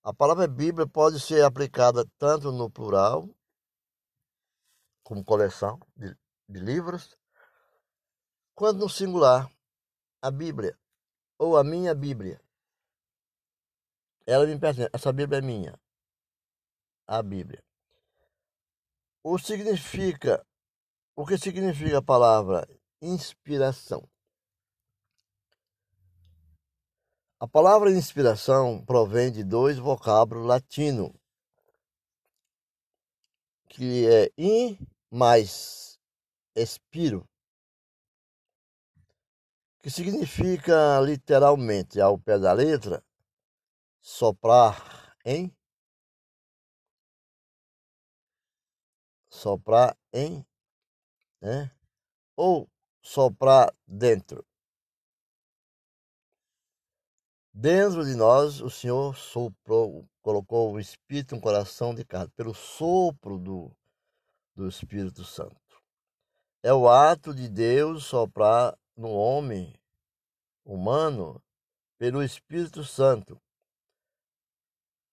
A 0.02 0.12
palavra 0.12 0.48
Bíblia 0.48 0.86
pode 0.86 1.20
ser 1.20 1.44
aplicada 1.44 2.04
tanto 2.18 2.50
no 2.50 2.68
plural, 2.68 3.28
como 5.04 5.24
coleção 5.24 5.78
de, 5.96 6.16
de 6.48 6.58
livros, 6.58 7.16
quanto 8.54 8.78
no 8.78 8.88
singular, 8.88 9.50
a 10.20 10.30
Bíblia, 10.30 10.78
ou 11.38 11.56
a 11.56 11.64
minha 11.64 11.94
Bíblia. 11.94 12.40
Ela 14.26 14.46
me 14.46 14.58
pertence, 14.58 14.88
essa 14.92 15.12
Bíblia 15.12 15.38
é 15.38 15.42
minha. 15.42 15.80
A 17.06 17.22
Bíblia. 17.22 17.62
O 19.24 19.38
significa 19.38 20.44
o 21.14 21.26
que 21.26 21.36
significa 21.36 21.98
a 21.98 22.02
palavra 22.02 22.66
inspiração? 23.00 24.08
A 27.38 27.46
palavra 27.46 27.90
inspiração 27.90 28.84
provém 28.84 29.30
de 29.30 29.44
dois 29.44 29.76
vocábulos 29.76 30.46
latinos, 30.46 31.12
que 33.68 34.06
é 34.08 34.30
in 34.38 34.78
mais 35.10 35.98
expiro, 36.54 37.28
que 39.82 39.90
significa 39.90 41.00
literalmente, 41.00 42.00
ao 42.00 42.18
pé 42.18 42.38
da 42.38 42.52
letra, 42.52 43.04
soprar 44.00 45.16
em 45.24 45.52
soprar 49.32 49.96
em, 50.12 50.46
né? 51.40 51.74
Ou 52.36 52.70
soprar 53.02 53.74
dentro. 53.86 54.46
Dentro 57.52 58.04
de 58.04 58.14
nós, 58.14 58.60
o 58.60 58.70
Senhor 58.70 59.16
soprou, 59.16 60.08
colocou 60.20 60.72
o 60.72 60.80
Espírito 60.80 61.34
no 61.34 61.40
coração 61.40 61.94
de 61.94 62.04
cada, 62.04 62.30
pelo 62.30 62.54
sopro 62.54 63.38
do, 63.38 63.76
do 64.54 64.68
Espírito 64.68 65.24
Santo. 65.24 65.56
É 66.62 66.72
o 66.72 66.88
ato 66.88 67.34
de 67.34 67.48
Deus 67.48 68.04
soprar 68.04 68.78
no 68.96 69.10
homem 69.10 69.74
humano 70.64 71.42
pelo 71.98 72.22
Espírito 72.22 72.84
Santo 72.84 73.40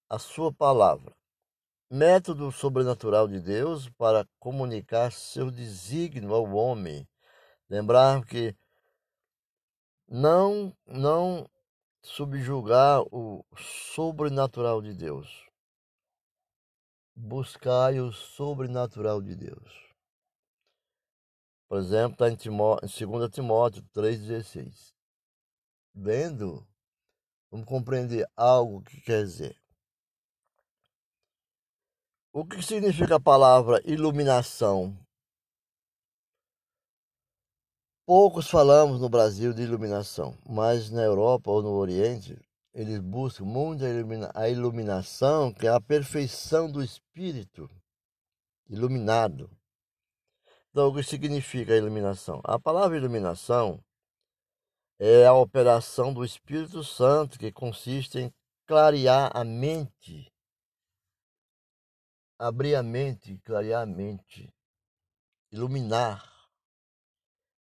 a 0.10 0.18
sua 0.18 0.52
palavra 0.52 1.20
método 1.90 2.52
sobrenatural 2.52 3.28
de 3.28 3.40
Deus 3.40 3.90
para 3.90 4.28
comunicar 4.40 5.12
seu 5.12 5.50
desígnio 5.50 6.34
ao 6.34 6.46
homem. 6.54 7.08
Lembrar 7.68 8.24
que 8.26 8.56
não 10.08 10.76
não 10.86 11.50
subjugar 12.02 13.02
o 13.12 13.44
sobrenatural 13.58 14.82
de 14.82 14.94
Deus. 14.94 15.48
Buscai 17.16 18.00
o 18.00 18.12
sobrenatural 18.12 19.22
de 19.22 19.36
Deus. 19.36 19.89
Por 21.70 21.78
exemplo, 21.78 22.14
está 22.14 22.28
em, 22.28 22.34
em 22.34 23.08
2 23.08 23.30
Timóteo 23.32 23.84
3,16. 23.94 24.92
Vendo, 25.94 26.68
vamos 27.52 27.68
compreender 27.68 28.28
algo 28.36 28.82
que 28.82 29.00
quer 29.02 29.24
dizer. 29.24 29.56
O 32.34 32.44
que 32.44 32.60
significa 32.64 33.18
a 33.18 33.22
palavra 33.22 33.80
iluminação? 33.86 34.98
Poucos 38.04 38.50
falamos 38.50 39.00
no 39.00 39.08
Brasil 39.08 39.54
de 39.54 39.62
iluminação, 39.62 40.36
mas 40.50 40.90
na 40.90 41.04
Europa 41.04 41.52
ou 41.52 41.62
no 41.62 41.70
Oriente, 41.70 42.36
eles 42.74 43.00
buscam 43.00 43.46
muito 43.46 43.84
a 44.34 44.50
iluminação, 44.50 45.54
que 45.54 45.68
é 45.68 45.70
a 45.70 45.80
perfeição 45.80 46.72
do 46.72 46.84
espírito 46.84 47.70
iluminado. 48.68 49.59
Então, 50.72 50.90
o 50.90 50.96
que 50.96 51.04
significa 51.04 51.76
iluminação? 51.76 52.42
A 52.44 52.60
palavra 52.60 52.98
iluminação 52.98 53.84
é 55.00 55.26
a 55.26 55.34
operação 55.34 56.14
do 56.14 56.24
Espírito 56.24 56.84
Santo 56.84 57.40
que 57.40 57.52
consiste 57.52 58.20
em 58.20 58.34
clarear 58.68 59.32
a 59.36 59.44
mente 59.44 60.32
abrir 62.40 62.76
a 62.76 62.82
mente, 62.82 63.38
clarear 63.40 63.84
a 63.84 63.86
mente, 63.86 64.50
iluminar. 65.52 66.26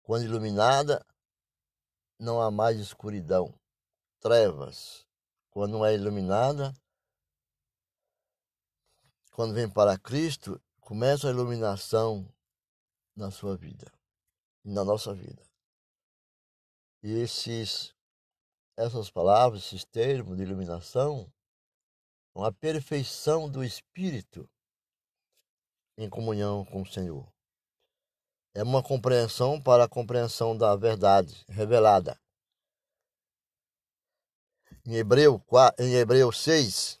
Quando 0.02 0.24
iluminada, 0.24 1.04
não 2.18 2.40
há 2.40 2.50
mais 2.50 2.78
escuridão, 2.78 3.58
trevas. 4.20 5.06
Quando 5.50 5.72
não 5.72 5.86
é 5.86 5.94
iluminada, 5.94 6.74
quando 9.32 9.54
vem 9.54 9.68
para 9.68 9.98
Cristo, 9.98 10.60
começa 10.80 11.28
a 11.28 11.30
iluminação 11.30 12.30
na 13.18 13.32
sua 13.32 13.56
vida, 13.56 13.92
na 14.64 14.84
nossa 14.84 15.12
vida. 15.12 15.42
E 17.02 17.12
esses, 17.12 17.92
essas 18.76 19.10
palavras, 19.10 19.64
esses 19.64 19.84
termos 19.84 20.36
de 20.36 20.44
iluminação, 20.44 21.30
a 22.36 22.52
perfeição 22.52 23.50
do 23.50 23.64
Espírito 23.64 24.48
em 25.96 26.08
comunhão 26.08 26.64
com 26.64 26.82
o 26.82 26.86
Senhor. 26.86 27.26
É 28.54 28.62
uma 28.62 28.80
compreensão 28.80 29.60
para 29.60 29.84
a 29.84 29.88
compreensão 29.88 30.56
da 30.56 30.76
verdade 30.76 31.44
revelada. 31.48 32.18
Em 34.86 34.94
Hebreu, 34.94 35.44
em 35.76 35.94
Hebreu 35.96 36.30
6, 36.30 37.00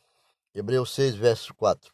Hebreu 0.52 0.84
6, 0.84 1.14
verso 1.14 1.54
4 1.54 1.92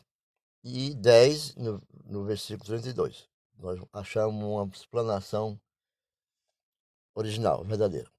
e 0.63 0.95
10, 0.95 1.57
no, 1.57 1.83
no 2.07 2.25
versículo 2.25 2.65
32. 2.65 3.34
Nós 3.65 3.81
achamos 3.95 4.45
uma 4.45 4.67
explanação 4.67 5.59
original, 7.15 7.65
verdadeira. 7.65 8.13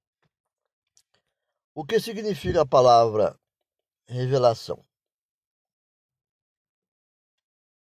O 1.75 1.85
que 1.85 1.99
significa 1.99 2.63
a 2.63 2.65
palavra 2.65 3.39
revelação? 4.07 4.83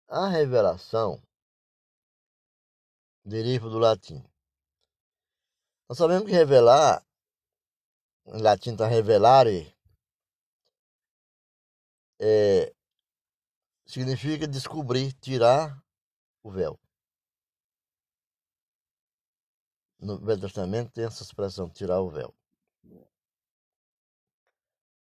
A 0.09 0.27
revelação 0.27 1.23
deriva 3.23 3.69
do 3.69 3.79
latim. 3.79 4.21
Nós 5.87 5.97
sabemos 5.97 6.25
que 6.25 6.35
revelar, 6.35 7.07
em 8.25 8.41
latim 8.41 8.73
está 8.73 8.85
revelare, 8.85 9.73
é, 12.19 12.75
significa 13.85 14.45
descobrir, 14.45 15.13
tirar 15.13 15.81
o 16.43 16.51
véu. 16.51 16.77
No 20.05 20.19
Velho 20.19 20.41
Testamento 20.41 20.91
tem 20.91 21.05
essa 21.05 21.23
expressão, 21.23 21.67
tirar 21.67 21.99
o 21.99 22.09
véu. 22.09 22.31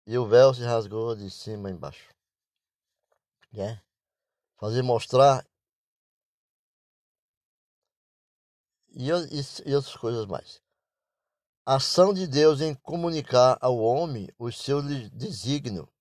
E 0.05 0.17
o 0.17 0.25
véu 0.25 0.53
se 0.53 0.63
rasgou 0.63 1.13
de 1.13 1.29
cima 1.29 1.69
embaixo. 1.69 2.09
É? 3.53 3.81
fazer 4.57 4.81
mostrar 4.81 5.45
e, 8.89 9.09
e, 9.09 9.69
e 9.69 9.75
outras 9.75 9.95
coisas 9.95 10.25
mais. 10.25 10.61
A 11.65 11.75
ação 11.75 12.13
de 12.13 12.25
Deus 12.25 12.61
em 12.61 12.73
comunicar 12.73 13.57
ao 13.61 13.77
homem 13.77 14.29
o 14.39 14.51
seu 14.51 14.81
desígnio. 15.11 15.91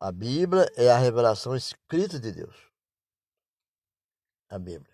A 0.00 0.10
Bíblia 0.10 0.66
é 0.76 0.90
a 0.90 0.98
revelação 0.98 1.54
escrita 1.54 2.18
de 2.18 2.32
Deus. 2.32 2.56
A 4.48 4.58
Bíblia. 4.58 4.93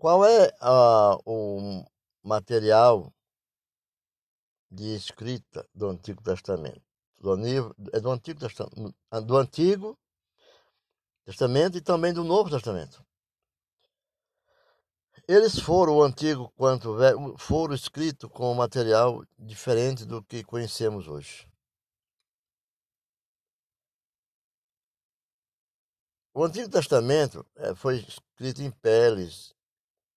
Qual 0.00 0.24
é 0.24 0.48
uh, 0.62 1.20
o 1.26 1.84
material 2.22 3.12
de 4.70 4.94
escrita 4.96 5.68
do 5.74 5.90
Antigo 5.90 6.22
Testamento? 6.22 6.80
Do, 7.18 7.34
é 7.92 8.00
do 8.00 8.10
Antigo 8.10 8.40
Testamento, 8.40 8.94
do 9.26 9.36
Antigo 9.36 9.98
Testamento 11.26 11.76
e 11.76 11.82
também 11.82 12.14
do 12.14 12.24
Novo 12.24 12.48
Testamento. 12.48 13.04
Eles 15.28 15.58
foram 15.58 15.98
o 15.98 16.02
Antigo 16.02 16.50
quanto 16.56 16.96
Velho, 16.96 17.36
foram 17.36 17.74
escritos 17.74 18.30
com 18.30 18.54
material 18.54 19.22
diferente 19.38 20.06
do 20.06 20.22
que 20.22 20.42
conhecemos 20.42 21.08
hoje. 21.08 21.46
O 26.32 26.42
Antigo 26.42 26.70
Testamento 26.70 27.46
eh, 27.56 27.74
foi 27.74 27.98
escrito 27.98 28.62
em 28.62 28.70
peles, 28.70 29.54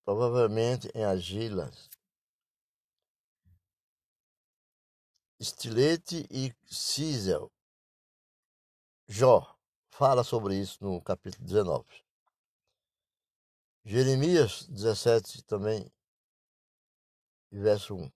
provavelmente 0.05 0.89
em 0.93 1.03
argilas, 1.03 1.89
estilete 5.39 6.25
e 6.29 6.53
cisel. 6.65 7.51
Jó 9.07 9.57
fala 9.89 10.23
sobre 10.23 10.55
isso 10.59 10.83
no 10.83 11.01
capítulo 11.01 11.45
19. 11.45 12.03
Jeremias 13.85 14.65
17 14.67 15.43
também, 15.43 15.91
verso 17.51 17.95
1. 17.95 18.11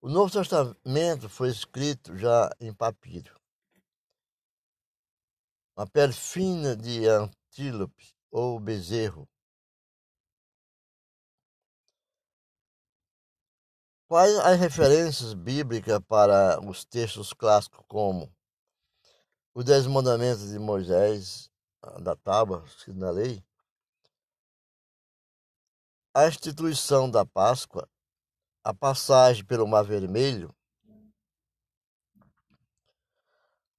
O 0.00 0.08
Novo 0.08 0.32
Testamento 0.32 1.28
foi 1.28 1.48
escrito 1.48 2.16
já 2.16 2.48
em 2.60 2.72
papiro. 2.72 3.34
Uma 5.76 5.86
pele 5.86 6.12
fina 6.12 6.76
de 6.76 7.06
antílope 7.06 8.14
ou 8.30 8.60
bezerro. 8.60 9.28
Quais 14.08 14.38
as 14.38 14.58
referências 14.60 15.34
bíblicas 15.34 15.98
para 16.06 16.60
os 16.64 16.84
textos 16.84 17.32
clássicos 17.32 17.84
como 17.88 18.32
os 19.52 19.64
Dez 19.64 19.84
Mandamentos 19.84 20.48
de 20.48 20.60
Moisés, 20.60 21.50
da 22.00 22.14
tábua, 22.14 22.64
na 22.88 23.10
lei, 23.10 23.44
a 26.14 26.28
instituição 26.28 27.10
da 27.10 27.26
Páscoa, 27.26 27.88
a 28.62 28.72
passagem 28.72 29.44
pelo 29.44 29.66
Mar 29.66 29.84
Vermelho, 29.84 30.54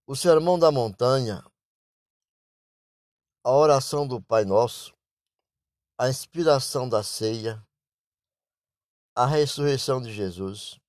o 0.05 0.15
Sermão 0.15 0.59
da 0.59 0.71
Montanha, 0.71 1.41
a 3.45 3.51
oração 3.51 4.07
do 4.07 4.21
Pai 4.21 4.45
Nosso, 4.45 4.93
a 5.97 6.09
inspiração 6.09 6.87
da 6.87 7.01
ceia, 7.01 7.66
a 9.17 9.25
ressurreição 9.25 9.99
de 9.99 10.13
Jesus, 10.13 10.79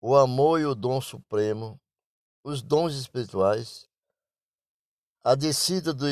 o 0.00 0.16
amor 0.16 0.60
e 0.60 0.66
o 0.66 0.74
dom 0.74 1.00
supremo, 1.00 1.80
os 2.42 2.60
dons 2.60 2.96
espirituais, 2.96 3.88
a 5.22 5.36
descida 5.36 5.94
do, 5.94 6.04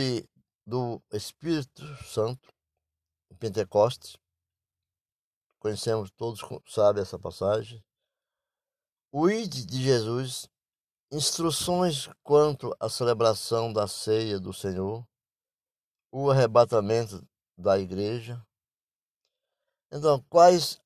do 0.64 1.02
Espírito 1.12 1.84
Santo, 2.04 2.54
Pentecostes, 3.40 4.16
conhecemos 5.58 6.12
todos, 6.12 6.42
sabe 6.68 7.00
essa 7.00 7.18
passagem, 7.18 7.84
o 9.10 9.28
ID 9.28 9.66
de 9.66 9.82
Jesus, 9.82 10.48
instruções 11.10 12.08
quanto 12.22 12.72
à 12.78 12.88
celebração 12.88 13.72
da 13.72 13.88
ceia 13.88 14.38
do 14.38 14.52
Senhor, 14.52 15.04
o 16.12 16.30
arrebatamento 16.30 17.28
da 17.58 17.80
igreja. 17.80 18.40
Então, 19.90 20.24
quais 20.30 20.80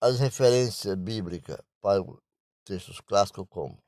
as 0.00 0.18
referências 0.18 0.94
bíblicas 0.96 1.58
para 1.80 2.02
textos 2.64 3.00
clássicos 3.00 3.46
como 3.48 3.82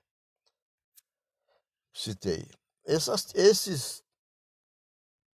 citei. 1.93 2.47
Essas, 2.85 3.35
esses, 3.35 4.05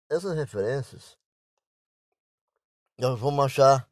essas 0.08 0.34
referências 0.34 1.16
nós 2.98 3.18
vamos 3.18 3.44
achar 3.44 3.88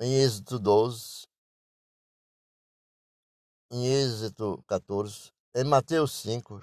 em 0.00 0.14
Êxodo 0.22 0.58
12, 0.58 1.26
em 3.70 3.86
Êxodo 3.86 4.62
14, 4.64 5.32
em 5.54 5.64
Mateus 5.64 6.12
5, 6.12 6.60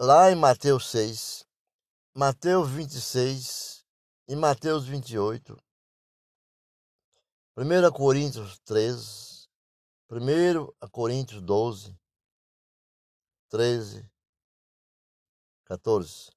lá 0.00 0.30
em 0.30 0.36
Mateus 0.36 0.90
6, 0.90 1.46
Mateus 2.14 2.70
26 2.70 3.86
e 4.28 4.36
Mateus 4.36 4.86
28, 4.86 5.56
1 7.54 7.92
Coríntios 7.92 8.58
13, 8.60 9.46
1 10.10 10.88
Coríntios 10.90 11.42
12, 11.42 11.94
13, 13.50 14.10
14. 15.66 16.30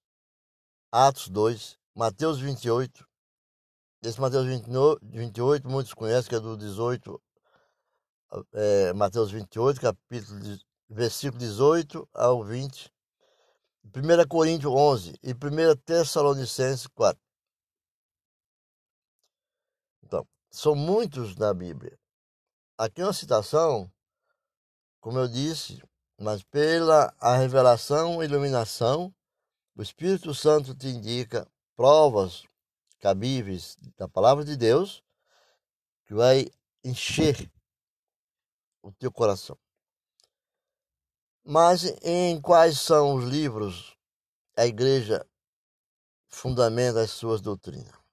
Atos 0.91 1.29
2, 1.29 1.79
Mateus 1.95 2.41
28. 2.41 3.07
Esse 4.03 4.19
Mateus 4.19 4.45
28, 4.45 5.69
muitos 5.69 5.93
conhecem, 5.93 6.29
que 6.29 6.35
é 6.35 6.39
do 6.39 6.57
18, 6.57 7.21
é, 8.51 8.91
Mateus 8.91 9.31
28, 9.31 9.79
capítulo, 9.79 10.39
versículo 10.89 11.39
18 11.39 12.09
ao 12.13 12.43
20. 12.43 12.93
1 13.85 14.27
Coríntios 14.27 14.73
11 14.73 15.17
e 15.23 15.31
1 15.31 15.75
Tessalonicenses 15.85 16.87
4. 16.87 17.21
Então, 20.03 20.27
são 20.55 20.75
muitos 20.75 21.35
na 21.35 21.53
Bíblia. 21.53 21.97
Aqui 22.77 23.01
é 23.01 23.05
uma 23.05 23.13
citação, 23.13 23.91
como 24.99 25.19
eu 25.19 25.27
disse, 25.27 25.81
mas 26.17 26.43
pela 26.43 27.13
a 27.19 27.35
revelação 27.35 28.21
e 28.21 28.25
iluminação, 28.25 29.13
o 29.75 29.81
Espírito 29.81 30.33
Santo 30.33 30.73
te 30.73 30.87
indica 30.87 31.49
provas 31.75 32.43
cabíveis 32.99 33.77
da 33.97 34.07
palavra 34.07 34.45
de 34.45 34.55
Deus 34.55 35.03
que 36.05 36.13
vai 36.13 36.49
encher 36.83 37.51
o 38.81 38.91
teu 38.91 39.11
coração. 39.11 39.57
Mas 41.43 41.83
em 42.01 42.39
quais 42.39 42.79
são 42.79 43.15
os 43.15 43.25
livros 43.25 43.95
a 44.55 44.65
igreja 44.65 45.25
fundamenta 46.27 47.01
as 47.01 47.11
suas 47.11 47.41
doutrinas? 47.41 48.04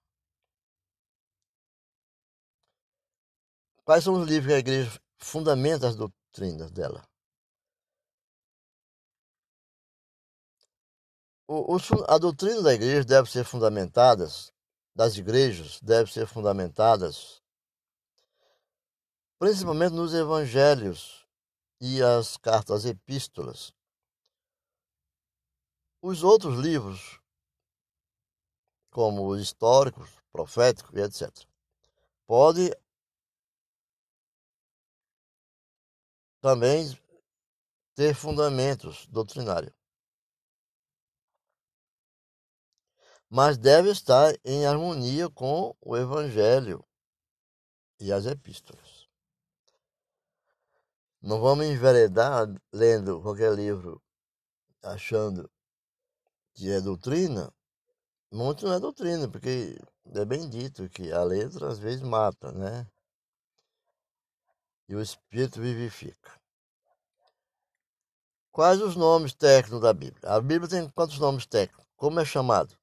Quais 3.84 4.04
são 4.04 4.14
os 4.14 4.28
livros 4.28 4.48
que 4.48 4.54
a 4.54 4.58
igreja 4.58 5.00
fundamenta 5.18 5.88
as 5.88 5.96
doutrinas 5.96 6.70
dela? 6.70 7.06
O, 11.46 11.76
o, 11.76 11.78
a 12.08 12.18
doutrina 12.18 12.62
da 12.62 12.72
igreja 12.72 13.04
deve 13.04 13.30
ser 13.30 13.44
fundamentada, 13.44 14.26
das 14.94 15.16
igrejas 15.16 15.80
deve 15.80 16.12
ser 16.12 16.26
fundamentadas 16.26 17.42
principalmente 19.42 19.94
nos 19.94 20.14
evangelhos 20.14 21.26
e 21.80 22.00
as 22.00 22.36
cartas 22.36 22.84
epístolas. 22.84 23.74
Os 26.00 26.22
outros 26.22 26.56
livros, 26.60 27.20
como 28.88 29.26
os 29.26 29.40
históricos, 29.40 30.08
proféticos 30.30 30.94
e 30.94 31.00
etc., 31.00 31.44
podem 32.24 32.70
também 36.42 36.98
ter 37.94 38.14
fundamentos 38.14 39.06
doutrinários. 39.06 39.72
Mas 43.30 43.56
deve 43.56 43.90
estar 43.90 44.34
em 44.44 44.66
harmonia 44.66 45.30
com 45.30 45.74
o 45.80 45.96
Evangelho 45.96 46.84
e 47.98 48.12
as 48.12 48.26
epístolas. 48.26 49.08
Não 51.22 51.40
vamos 51.40 51.64
enveredar 51.64 52.46
lendo 52.72 53.22
qualquer 53.22 53.54
livro 53.54 54.02
achando 54.82 55.48
que 56.54 56.70
é 56.70 56.80
doutrina. 56.80 57.54
Muito 58.32 58.66
não 58.66 58.74
é 58.74 58.80
doutrina, 58.80 59.28
porque 59.30 59.78
é 60.12 60.24
bem 60.24 60.48
dito 60.48 60.88
que 60.88 61.12
a 61.12 61.22
letra 61.22 61.68
às 61.68 61.78
vezes 61.78 62.02
mata, 62.02 62.50
né? 62.50 62.86
E 64.92 64.94
o 64.94 65.00
Espírito 65.00 65.58
vivifica. 65.58 66.38
Quais 68.52 68.78
os 68.82 68.94
nomes 68.94 69.32
técnicos 69.32 69.80
da 69.80 69.90
Bíblia? 69.94 70.20
A 70.28 70.38
Bíblia 70.38 70.68
tem 70.68 70.90
quantos 70.90 71.18
nomes 71.18 71.46
técnicos? 71.46 71.86
Como 71.96 72.20
é 72.20 72.24
chamado? 72.26 72.78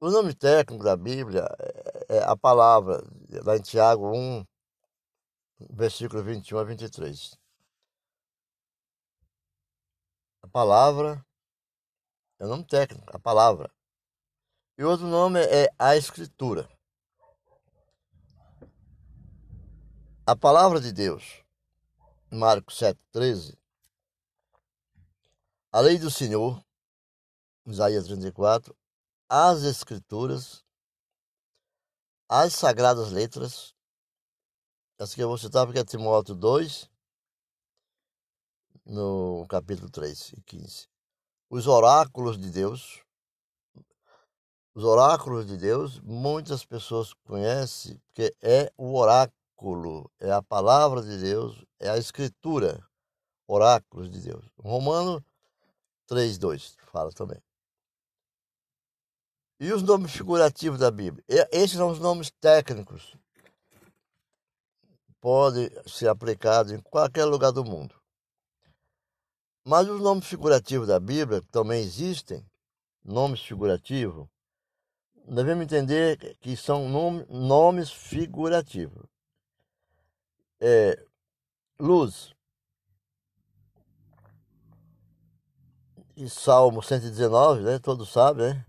O 0.00 0.08
nome 0.10 0.34
técnico 0.34 0.82
da 0.82 0.96
Bíblia 0.96 1.46
é, 2.08 2.16
é 2.16 2.22
a 2.22 2.34
palavra, 2.34 3.04
lá 3.44 3.58
em 3.58 3.60
Tiago 3.60 4.10
1, 4.16 4.46
versículo 5.72 6.22
21 6.22 6.58
a 6.58 6.64
23. 6.64 7.38
A 10.40 10.48
palavra 10.48 11.22
é 12.38 12.46
o 12.46 12.48
nome 12.48 12.64
técnico, 12.64 13.14
a 13.14 13.18
palavra. 13.18 13.70
E 14.78 14.84
outro 14.84 15.06
nome 15.06 15.40
é 15.40 15.70
a 15.78 15.96
Escritura. 15.96 16.66
A 20.28 20.36
palavra 20.36 20.78
de 20.78 20.92
Deus, 20.92 21.42
Marcos 22.30 22.78
7,13. 22.78 23.56
A 25.72 25.80
lei 25.80 25.96
do 25.98 26.10
Senhor, 26.10 26.62
Isaías 27.64 28.04
34 28.04 28.76
as 29.26 29.62
Escrituras, 29.62 30.62
as 32.28 32.52
Sagradas 32.52 33.10
Letras, 33.10 33.74
essa 34.98 35.14
que 35.14 35.22
eu 35.22 35.28
vou 35.28 35.38
citar 35.38 35.64
porque 35.64 35.78
é 35.78 35.84
Timóteo 35.84 36.34
2, 36.34 36.90
no 38.84 39.46
capítulo 39.48 39.88
3 39.88 40.34
e 40.36 40.42
15. 40.42 40.88
Os 41.48 41.66
oráculos 41.66 42.38
de 42.38 42.50
Deus, 42.50 43.02
os 44.74 44.84
oráculos 44.84 45.46
de 45.46 45.56
Deus, 45.56 45.98
muitas 46.00 46.66
pessoas 46.66 47.14
conhecem, 47.14 47.96
porque 48.08 48.36
é 48.42 48.70
o 48.76 48.94
oráculo, 48.94 49.37
é 50.20 50.30
a 50.30 50.42
palavra 50.42 51.02
de 51.02 51.18
Deus, 51.18 51.64
é 51.80 51.88
a 51.90 51.98
escritura, 51.98 52.86
oráculos 53.46 54.10
de 54.10 54.20
Deus. 54.20 54.44
Romano 54.58 55.24
3,2 56.08 56.76
fala 56.92 57.12
também. 57.12 57.42
E 59.60 59.72
os 59.72 59.82
nomes 59.82 60.12
figurativos 60.12 60.78
da 60.78 60.90
Bíblia? 60.90 61.24
Esses 61.50 61.76
são 61.76 61.90
os 61.90 61.98
nomes 61.98 62.30
técnicos. 62.40 63.16
Pode 65.20 65.70
ser 65.88 66.08
aplicado 66.08 66.72
em 66.72 66.80
qualquer 66.80 67.24
lugar 67.24 67.50
do 67.50 67.64
mundo. 67.64 68.00
Mas 69.66 69.88
os 69.88 70.00
nomes 70.00 70.26
figurativos 70.26 70.86
da 70.86 71.00
Bíblia 71.00 71.42
também 71.50 71.82
existem, 71.82 72.48
nomes 73.04 73.40
figurativos, 73.40 74.28
devemos 75.26 75.64
entender 75.64 76.36
que 76.38 76.56
são 76.56 76.88
nome, 76.88 77.26
nomes 77.28 77.90
figurativos. 77.90 79.17
É, 80.60 80.96
luz. 81.78 82.34
E 86.16 86.28
Salmo 86.28 86.82
119, 86.82 87.62
né? 87.62 87.78
Todos 87.78 88.10
sabem, 88.10 88.54
né? 88.54 88.66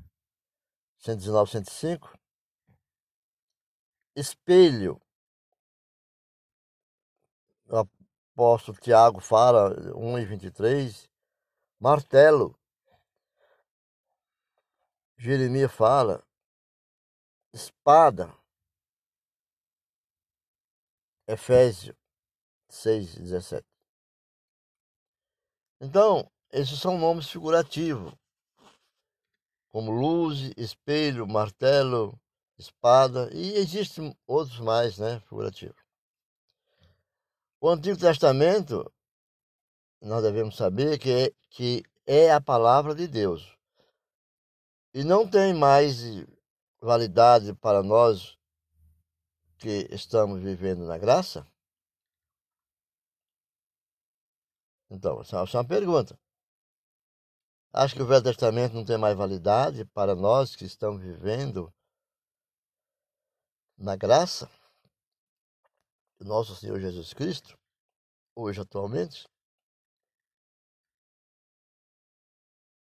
119, 1.00 1.50
105. 1.50 2.14
Espelho. 4.16 5.02
O 7.68 7.78
apóstolo 8.36 8.78
Tiago 8.80 9.20
fala, 9.20 9.74
1 9.96 10.20
e 10.20 10.26
23. 10.26 11.10
Martelo. 11.80 12.56
Jeremias 15.18 15.72
fala. 15.72 16.24
Espada. 17.54 18.39
Efésios 21.30 21.96
6, 22.70 23.20
17. 23.20 23.64
Então, 25.80 26.28
esses 26.52 26.80
são 26.80 26.98
nomes 26.98 27.30
figurativos 27.30 28.12
como 29.72 29.92
luz, 29.92 30.52
espelho, 30.58 31.28
martelo, 31.28 32.20
espada, 32.58 33.30
e 33.32 33.54
existem 33.58 34.18
outros 34.26 34.60
mais, 34.60 34.98
né, 34.98 35.20
figurativos. 35.30 35.80
O 37.62 37.70
Antigo 37.70 38.00
Testamento, 38.00 38.92
nós 40.02 40.24
devemos 40.24 40.58
saber 40.58 40.98
que 40.98 41.12
é, 41.12 41.32
que 41.52 41.84
é 42.08 42.32
a 42.32 42.42
palavra 42.42 42.96
de 42.96 43.08
Deus. 43.08 43.56
E 44.96 45.04
não 45.04 45.30
tem 45.30 45.54
mais 45.54 46.26
validade 46.82 47.54
para 47.54 47.84
nós 47.84 48.39
que 49.60 49.88
estamos 49.92 50.42
vivendo 50.42 50.86
na 50.88 50.98
graça? 50.98 51.46
Então, 54.90 55.22
essa 55.22 55.36
é 55.38 55.58
uma 55.58 55.68
pergunta. 55.68 56.18
Acho 57.72 57.94
que 57.94 58.02
o 58.02 58.08
Velho 58.08 58.24
Testamento 58.24 58.74
não 58.74 58.84
tem 58.84 58.98
mais 58.98 59.16
validade 59.16 59.86
para 59.86 60.16
nós 60.16 60.56
que 60.56 60.66
estamos 60.66 61.04
vivendo 61.04 61.72
na 63.78 63.96
graça 63.96 64.50
do 66.18 66.26
nosso 66.26 66.56
Senhor 66.56 66.80
Jesus 66.80 67.14
Cristo, 67.14 67.58
hoje 68.36 68.62
atualmente. 68.62 69.28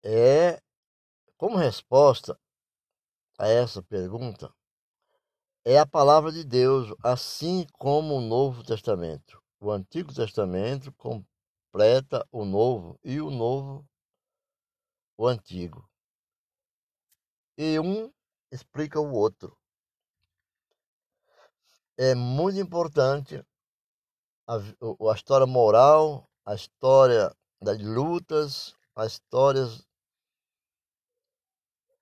É 0.05 0.63
como 1.37 1.57
resposta 1.57 2.39
a 3.39 3.49
essa 3.49 3.83
pergunta 3.83 4.55
é 5.69 5.81
a 5.81 5.85
palavra 5.85 6.31
de 6.31 6.45
Deus, 6.45 6.95
assim 7.03 7.67
como 7.73 8.15
o 8.15 8.21
Novo 8.21 8.63
Testamento. 8.63 9.43
O 9.59 9.73
Antigo 9.73 10.15
Testamento 10.15 10.93
completa 10.93 12.25
o 12.31 12.45
Novo 12.45 13.01
e 13.03 13.21
o 13.21 13.33
Novo 13.33 13.85
o 15.19 15.27
antigo. 15.27 15.91
E 17.59 17.81
um 17.81 18.13
explica 18.53 19.01
o 19.01 19.13
outro. 19.13 19.59
É 21.99 22.15
muito 22.15 22.61
importante 22.61 23.45
a, 24.47 24.55
a 24.59 25.15
história 25.17 25.47
moral, 25.49 26.31
a 26.45 26.55
história 26.55 27.37
das 27.61 27.83
lutas, 27.83 28.73
as 28.95 29.15
histórias 29.15 29.85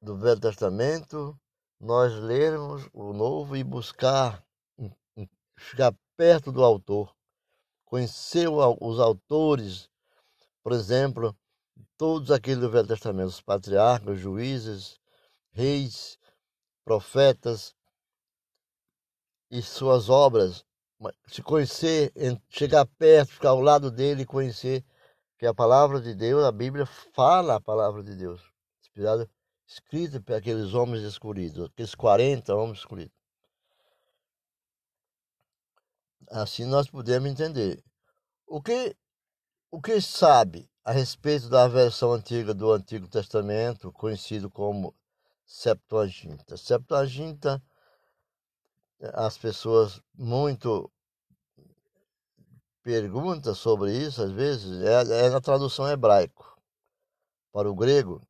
do 0.02 0.18
Velho 0.18 0.40
Testamento, 0.40 1.40
nós 1.85 2.14
lermos 2.14 2.89
o 2.95 3.12
Novo 3.12 3.55
e 3.55 3.62
buscar 3.62 4.43
ficar 5.57 5.95
perto 6.16 6.51
do 6.51 6.64
autor, 6.64 7.14
conhecer 7.85 8.49
os 8.49 8.99
autores, 8.99 9.91
por 10.62 10.72
exemplo, 10.72 11.37
todos 11.97 12.30
aqueles 12.30 12.61
do 12.61 12.70
Velho 12.70 12.89
Testamento, 12.89 13.28
os 13.28 13.41
patriarcas, 13.41 14.18
juízes, 14.18 14.99
reis, 15.53 16.18
profetas 16.85 17.74
e 19.51 19.61
suas 19.61 20.09
obras, 20.09 20.64
se 21.26 21.43
conhecer, 21.43 22.12
chegar 22.49 22.87
perto, 22.99 23.32
ficar 23.32 23.51
ao 23.51 23.61
lado 23.61 23.91
dele 23.91 24.22
e 24.22 24.26
conhecer 24.26 24.82
que 25.39 25.47
a 25.47 25.53
palavra 25.53 26.01
de 26.01 26.14
Deus, 26.14 26.45
a 26.45 26.51
Bíblia 26.51 26.87
fala 26.87 27.57
a 27.57 27.61
palavra 27.61 28.03
de 28.03 28.14
Deus, 28.16 28.43
inspirada, 28.80 29.30
escrita 29.66 30.20
por 30.20 30.34
aqueles 30.34 30.74
homens 30.74 31.02
escolhidos, 31.02 31.66
aqueles 31.66 31.94
40 31.94 32.54
homens 32.54 32.78
escolhidos. 32.78 33.14
Assim 36.30 36.64
nós 36.64 36.88
podemos 36.88 37.30
entender. 37.30 37.82
O 38.46 38.62
que, 38.62 38.96
o 39.70 39.80
que 39.80 40.00
sabe 40.00 40.70
a 40.84 40.92
respeito 40.92 41.48
da 41.48 41.66
versão 41.66 42.12
antiga 42.12 42.52
do 42.52 42.70
Antigo 42.72 43.08
Testamento, 43.08 43.90
conhecido 43.90 44.50
como 44.50 44.94
Septuaginta. 45.46 46.56
Septuaginta, 46.56 47.62
as 49.00 49.38
pessoas 49.38 50.00
muito 50.14 50.90
perguntam 52.82 53.54
sobre 53.54 53.96
isso, 53.96 54.22
às 54.22 54.30
vezes, 54.30 54.82
é, 54.82 55.26
é 55.26 55.30
na 55.30 55.40
tradução 55.40 55.88
hebraico 55.88 56.60
para 57.50 57.70
o 57.70 57.74
grego, 57.74 58.20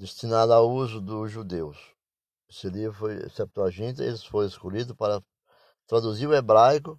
destinada 0.00 0.54
ao 0.54 0.70
uso 0.70 0.98
dos 0.98 1.30
judeus. 1.30 1.76
Esse 2.48 2.70
livro 2.70 2.94
foi 2.94 3.28
Septuaginta, 3.28 4.02
eles 4.02 4.24
foram 4.24 4.48
escolhidos 4.48 4.96
para 4.96 5.22
traduzir 5.86 6.26
o 6.26 6.34
hebraico, 6.34 6.98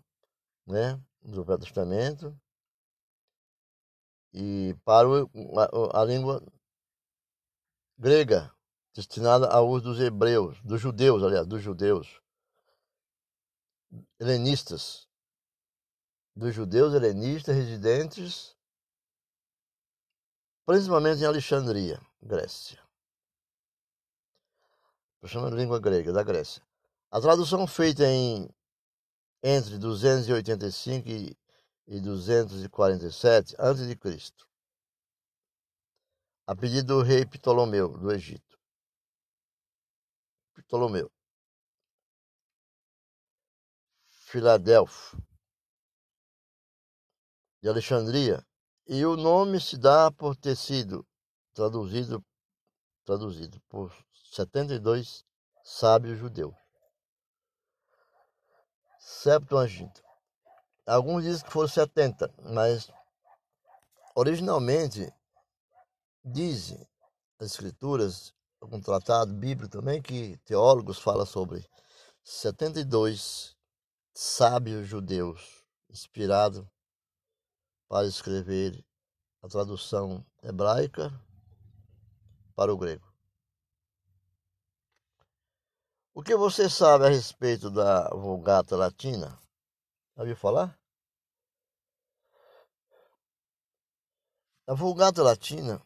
né, 0.67 1.01
do 1.19 1.43
Velho 1.43 1.59
Testamento, 1.59 2.39
e 4.31 4.75
para 4.85 5.07
a, 5.07 6.01
a 6.01 6.05
língua 6.05 6.45
grega, 7.97 8.53
destinada 8.93 9.47
ao 9.49 9.67
uso 9.67 9.85
dos 9.85 9.99
hebreus, 9.99 10.61
dos 10.61 10.79
judeus, 10.79 11.23
aliás, 11.23 11.47
dos 11.47 11.61
judeus, 11.61 12.21
helenistas, 14.19 15.07
dos 16.35 16.53
judeus 16.53 16.93
helenistas 16.93 17.55
residentes 17.55 18.55
principalmente 20.65 21.21
em 21.21 21.25
Alexandria, 21.25 21.99
Grécia. 22.21 22.80
Chama 25.27 25.49
língua 25.49 25.79
grega 25.79 26.11
da 26.11 26.23
Grécia. 26.23 26.61
A 27.09 27.21
tradução 27.21 27.67
feita 27.67 28.03
em 28.05 28.49
entre 29.43 29.77
285 29.77 31.09
e 31.09 31.37
e 31.91 31.99
247 31.99 33.55
a.C., 33.57 34.31
a 36.47 36.55
pedido 36.55 36.95
do 36.95 37.01
rei 37.01 37.25
Ptolomeu 37.25 37.97
do 37.97 38.11
Egito. 38.11 38.57
Ptolomeu. 40.53 41.11
Filadelfo 44.09 45.21
de 47.61 47.67
Alexandria, 47.67 48.45
e 48.87 49.05
o 49.05 49.17
nome 49.17 49.59
se 49.59 49.77
dá 49.77 50.09
por 50.09 50.35
ter 50.37 50.55
sido 50.55 51.05
traduzido, 51.53 52.25
traduzido 53.03 53.59
por 53.67 53.93
72 54.31 55.25
sábios 55.61 56.17
judeus. 56.17 56.55
Septuaginta. 58.97 60.01
Alguns 60.87 61.23
dizem 61.23 61.43
que 61.43 61.51
foram 61.51 61.67
70, 61.67 62.33
mas 62.41 62.89
originalmente 64.15 65.11
dizem 66.23 66.87
as 67.39 67.47
escrituras, 67.47 68.33
algum 68.61 68.79
tratado 68.79 69.33
bíblico 69.33 69.69
também, 69.69 70.01
que 70.01 70.37
teólogos 70.45 70.97
falam 70.97 71.25
sobre 71.25 71.69
72 72.23 73.57
sábios 74.13 74.87
judeus 74.87 75.61
inspirados 75.89 76.65
para 77.89 78.07
escrever 78.07 78.81
a 79.41 79.49
tradução 79.49 80.25
hebraica 80.41 81.11
para 82.55 82.73
o 82.73 82.77
grego. 82.77 83.10
O 86.13 86.21
que 86.21 86.35
você 86.35 86.69
sabe 86.69 87.05
a 87.05 87.09
respeito 87.09 87.69
da 87.69 88.09
Vulgata 88.09 88.75
Latina? 88.75 89.29
Já 90.13 90.23
ouviu 90.23 90.35
falar? 90.35 90.77
A 94.67 94.73
Vulgata 94.73 95.23
Latina 95.23 95.81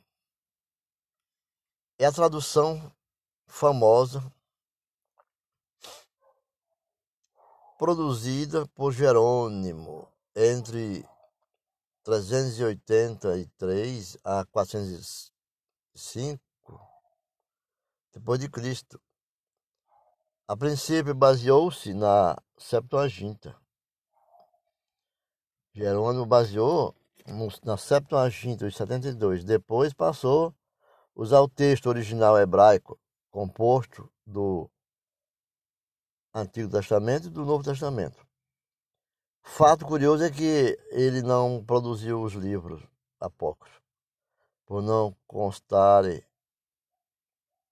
é 2.00 2.08
a 2.08 2.12
tradução 2.12 2.92
famosa 3.46 4.20
produzida 7.78 8.68
por 8.70 8.92
Jerônimo 8.92 10.12
entre 10.36 11.08
383 12.04 14.18
a 14.24 14.44
405 14.46 16.42
depois 18.12 18.40
de 18.40 18.50
Cristo. 18.50 19.00
A 20.48 20.56
princípio 20.56 21.16
baseou-se 21.16 21.92
na 21.92 22.38
Septuaginta. 22.56 23.60
Jerônimo 25.74 26.24
baseou 26.24 26.96
na 27.64 27.76
Septuaginta 27.78 28.70
de 28.70 28.76
72. 28.76 29.44
Depois 29.44 29.92
passou 29.92 30.50
a 30.50 30.54
usar 31.16 31.42
o 31.42 31.50
texto 31.50 31.88
original 31.88 32.38
hebraico, 32.38 33.00
composto 33.32 34.08
do 34.24 34.70
Antigo 36.32 36.70
Testamento 36.70 37.26
e 37.26 37.32
do 37.32 37.44
Novo 37.44 37.64
Testamento. 37.64 38.24
Fato 39.42 39.84
curioso 39.84 40.24
é 40.24 40.30
que 40.30 40.78
ele 40.92 41.24
não 41.24 41.66
produziu 41.66 42.22
os 42.22 42.34
livros 42.34 42.84
apócrifos, 43.20 43.82
por 44.64 44.84
não 44.84 45.18
constarem 45.26 46.24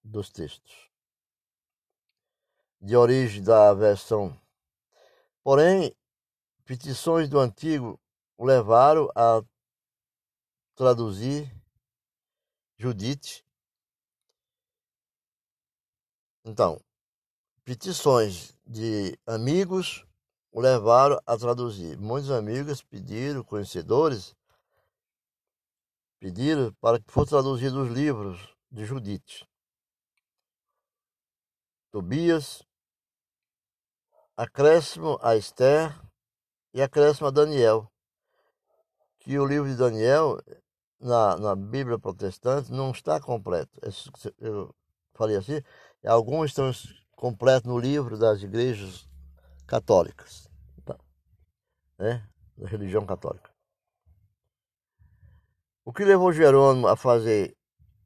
dos 0.02 0.28
textos 0.28 0.92
de 2.84 2.94
origem 2.94 3.42
da 3.42 3.72
versão. 3.72 4.38
Porém, 5.42 5.96
petições 6.66 7.30
do 7.30 7.40
antigo 7.40 7.98
o 8.36 8.44
levaram 8.44 9.08
a 9.16 9.42
traduzir 10.74 11.50
Judite. 12.76 13.42
Então, 16.44 16.78
petições 17.64 18.54
de 18.66 19.18
amigos 19.26 20.04
o 20.52 20.60
levaram 20.60 21.18
a 21.24 21.38
traduzir. 21.38 21.96
Muitos 21.96 22.30
amigos 22.30 22.82
pediram, 22.82 23.42
conhecedores, 23.42 24.36
pediram 26.18 26.70
para 26.74 27.00
que 27.00 27.10
fosse 27.10 27.30
traduzido 27.30 27.82
os 27.82 27.90
livros 27.90 28.54
de 28.70 28.84
Judite. 28.84 29.48
Tobias, 31.90 32.62
acréscimo 34.36 35.18
a 35.22 35.36
Esther 35.36 35.94
e 36.72 36.82
acréscimo 36.82 37.28
a 37.28 37.30
Daniel. 37.30 37.90
Que 39.18 39.38
o 39.38 39.46
livro 39.46 39.68
de 39.68 39.76
Daniel, 39.76 40.38
na, 41.00 41.36
na 41.38 41.56
Bíblia 41.56 41.98
protestante, 41.98 42.70
não 42.70 42.90
está 42.90 43.20
completo. 43.20 43.80
Eu 44.38 44.74
falei 45.14 45.36
assim, 45.36 45.62
alguns 46.04 46.50
estão 46.50 46.70
completos 47.16 47.70
no 47.70 47.78
livro 47.78 48.18
das 48.18 48.42
igrejas 48.42 49.08
católicas, 49.66 50.48
né? 51.98 52.28
da 52.56 52.68
religião 52.68 53.06
católica. 53.06 53.50
O 55.84 55.92
que 55.92 56.04
levou 56.04 56.32
Jerônimo 56.32 56.86
a 56.86 56.96
fazer 56.96 57.56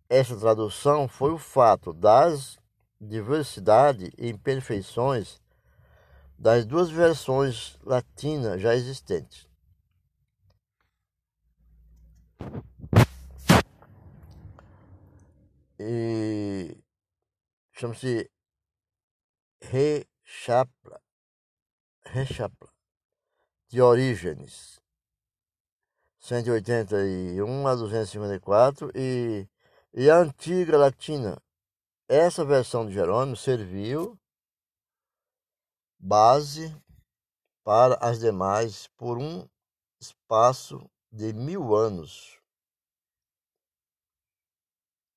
essa 0.09 0.37
tradução 0.37 1.07
foi 1.09 1.33
o 1.33 1.39
fato 1.39 1.93
das 1.93 2.59
diversidade 3.01 4.13
e 4.19 4.29
imperfeições 4.29 5.41
das 6.39 6.65
duas 6.65 6.89
versões 6.89 7.77
latinas 7.83 8.61
já 8.61 8.75
existentes. 8.75 9.49
E 15.81 16.77
chama-se 17.73 18.31
Rechapla, 19.61 21.01
Rechapla, 22.05 22.69
de 23.69 23.83
Orígenes, 23.83 24.81
181 26.21 27.67
a 27.67 27.75
254, 27.75 28.93
e, 28.95 29.49
e 29.93 30.09
a 30.11 30.19
antiga 30.19 30.77
latina. 30.77 31.41
Essa 32.09 32.45
versão 32.45 32.87
de 32.87 32.95
Jerônimo 32.95 33.37
serviu 33.37 34.19
base 35.99 36.75
para 37.65 37.99
as 38.01 38.19
demais 38.19 38.89
por 38.97 39.19
um 39.19 39.47
espaço 40.01 40.89
de 41.11 41.33
mil 41.33 41.75
anos. 41.75 42.39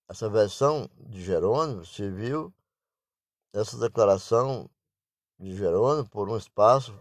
Essa 0.10 0.30
versão 0.30 0.90
de 0.98 1.24
Jerônimo 1.24 1.86
serviu, 1.86 2.54
essa 3.54 3.78
declaração 3.78 4.70
de 5.40 5.56
Jerônimo, 5.56 6.10
por 6.10 6.30
um 6.30 6.36
espaço, 6.36 6.94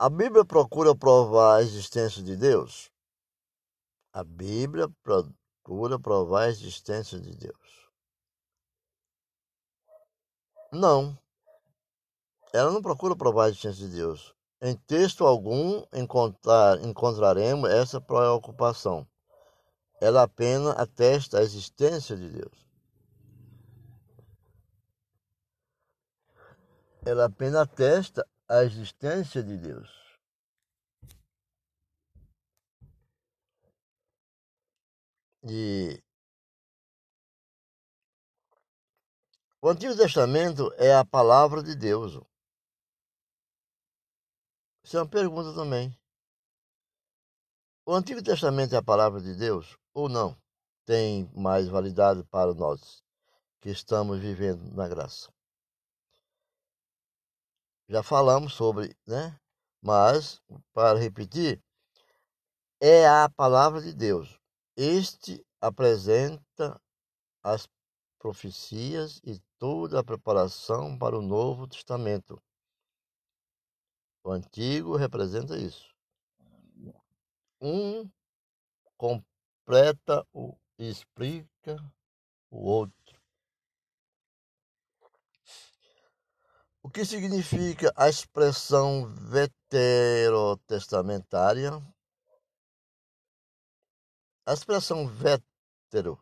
A 0.00 0.08
Bíblia 0.08 0.44
procura 0.44 0.94
provar 0.94 1.56
a 1.56 1.62
existência 1.62 2.22
de 2.22 2.36
Deus? 2.36 2.88
A 4.12 4.22
Bíblia 4.22 4.88
procura 5.02 5.98
provar 5.98 6.42
a 6.42 6.48
existência 6.48 7.18
de 7.18 7.34
Deus. 7.34 7.90
Não. 10.70 11.18
Ela 12.52 12.70
não 12.70 12.80
procura 12.80 13.16
provar 13.16 13.46
a 13.46 13.48
existência 13.48 13.88
de 13.88 13.96
Deus. 13.96 14.32
Em 14.62 14.76
texto 14.76 15.26
algum 15.26 15.82
encontrar, 15.92 16.80
encontraremos 16.84 17.68
essa 17.68 18.00
preocupação. 18.00 19.04
Ela 20.00 20.22
apenas 20.22 20.78
atesta 20.78 21.40
a 21.40 21.42
existência 21.42 22.16
de 22.16 22.28
Deus. 22.28 22.68
Ela 27.04 27.24
apenas 27.24 27.62
atesta 27.62 28.24
a 28.48 28.64
existência 28.64 29.42
de 29.42 29.56
Deus. 29.58 29.90
E 35.44 36.02
o 39.60 39.68
Antigo 39.68 39.96
Testamento 39.96 40.72
é 40.76 40.94
a 40.94 41.04
palavra 41.04 41.62
de 41.62 41.74
Deus. 41.76 42.18
Isso 44.82 44.96
é 44.96 45.00
uma 45.00 45.08
pergunta 45.08 45.54
também. 45.54 45.96
O 47.86 47.94
Antigo 47.94 48.22
Testamento 48.22 48.74
é 48.74 48.78
a 48.78 48.82
palavra 48.82 49.20
de 49.20 49.34
Deus 49.34 49.76
ou 49.92 50.08
não? 50.08 50.36
Tem 50.86 51.30
mais 51.34 51.68
validade 51.68 52.24
para 52.24 52.54
nós 52.54 53.02
que 53.60 53.68
estamos 53.70 54.18
vivendo 54.18 54.62
na 54.74 54.88
graça 54.88 55.30
já 57.88 58.02
falamos 58.02 58.54
sobre, 58.54 58.94
né? 59.06 59.38
Mas, 59.80 60.42
para 60.72 60.98
repetir, 60.98 61.62
é 62.80 63.08
a 63.08 63.28
palavra 63.28 63.80
de 63.80 63.94
Deus. 63.94 64.38
Este 64.76 65.44
apresenta 65.60 66.80
as 67.42 67.68
profecias 68.18 69.20
e 69.24 69.40
toda 69.58 70.00
a 70.00 70.04
preparação 70.04 70.98
para 70.98 71.18
o 71.18 71.22
Novo 71.22 71.66
Testamento. 71.66 72.40
O 74.24 74.30
Antigo 74.30 74.96
representa 74.96 75.56
isso. 75.56 75.94
Um 77.60 78.08
completa 78.96 80.26
o 80.32 80.56
explica 80.78 81.76
o 82.50 82.64
outro. 82.64 83.07
O 86.88 86.90
que 86.90 87.04
significa 87.04 87.92
a 87.94 88.08
expressão 88.08 89.14
veterotestamentária? 89.14 91.70
A 94.46 94.54
expressão 94.54 95.06
vetero 95.06 96.18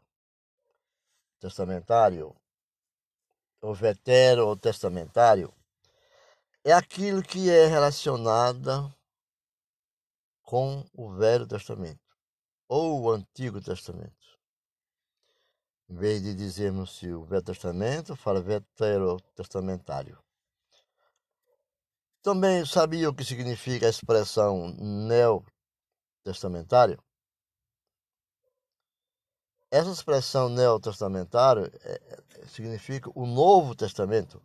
testamentário 1.39 2.35
ou 3.63 3.73
veterotestamentário 3.77 5.55
é 6.65 6.73
aquilo 6.73 7.23
que 7.23 7.49
é 7.49 7.67
relacionada 7.67 8.93
com 10.43 10.85
o 10.93 11.13
Velho 11.13 11.47
Testamento 11.47 12.03
ou 12.67 13.03
o 13.03 13.11
Antigo 13.13 13.61
Testamento. 13.61 14.37
Em 15.89 15.95
vez 15.95 16.21
de 16.21 16.35
dizermos 16.35 16.99
se 16.99 17.13
o 17.13 17.25
Velho 17.25 17.45
Testamento, 17.45 18.17
fala 18.17 18.41
veterotestamentário. 18.41 20.26
Também 22.27 22.67
sabia 22.67 23.09
o 23.09 23.15
que 23.15 23.25
significa 23.25 23.87
a 23.87 23.89
expressão 23.89 24.75
neotestamentário? 26.25 27.01
Essa 29.71 29.93
expressão 29.93 30.49
neotestamentário 30.49 31.71
é, 31.85 31.93
é, 31.93 32.47
significa 32.49 33.09
o 33.15 33.27
Novo 33.27 33.77
Testamento. 33.77 34.43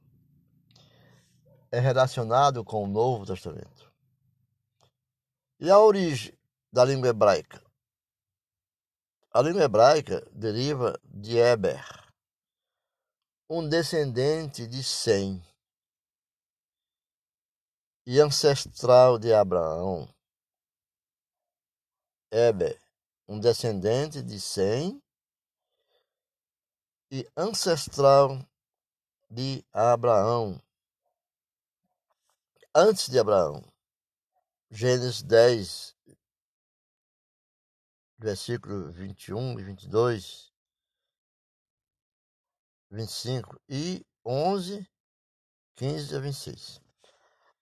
É 1.71 1.79
relacionado 1.79 2.63
com 2.63 2.83
o 2.83 2.87
Novo 2.87 3.25
Testamento. 3.25 3.91
E 5.59 5.67
a 5.67 5.79
origem 5.79 6.37
da 6.71 6.85
língua 6.85 7.09
hebraica? 7.09 7.63
A 9.33 9.41
língua 9.41 9.63
hebraica 9.63 10.23
deriva 10.31 10.99
de 11.03 11.35
Eber, 11.35 11.83
um 13.49 13.67
descendente 13.67 14.67
de 14.67 14.83
Sem 14.83 15.43
e 18.05 18.19
ancestral 18.19 19.19
de 19.19 19.33
Abraão. 19.33 20.07
Eber, 22.31 22.81
um 23.27 23.39
descendente 23.39 24.21
de 24.21 24.39
Sem 24.39 25.01
e 27.11 27.29
ancestral 27.35 28.39
de 29.29 29.63
Abraão. 29.71 30.61
Antes 32.73 33.09
de 33.09 33.19
Abraão. 33.19 33.61
Gênesis 34.69 35.21
10, 35.21 35.97
versículo 38.17 38.89
21 38.91 39.59
e 39.59 39.63
22, 39.63 40.53
25 42.89 43.59
e 43.67 44.05
11, 44.25 44.89
15 45.75 46.15
a 46.15 46.19
26. 46.19 46.80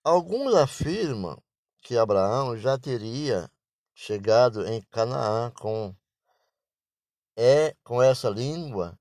Alguns 0.03 0.55
afirmam 0.55 1.41
que 1.81 1.97
Abraão 1.97 2.57
já 2.57 2.77
teria 2.79 3.51
chegado 3.93 4.65
em 4.65 4.81
Canaã 4.83 5.51
com 5.51 5.93
é 7.37 7.73
com 7.83 8.01
essa 8.01 8.29
língua 8.29 8.97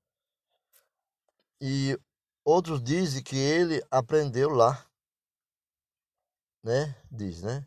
e 1.61 1.97
outros 2.43 2.81
dizem 2.81 3.23
que 3.23 3.35
ele 3.35 3.81
aprendeu 3.89 4.49
lá, 4.49 4.85
né? 6.63 7.01
Diz, 7.11 7.43
né? 7.43 7.65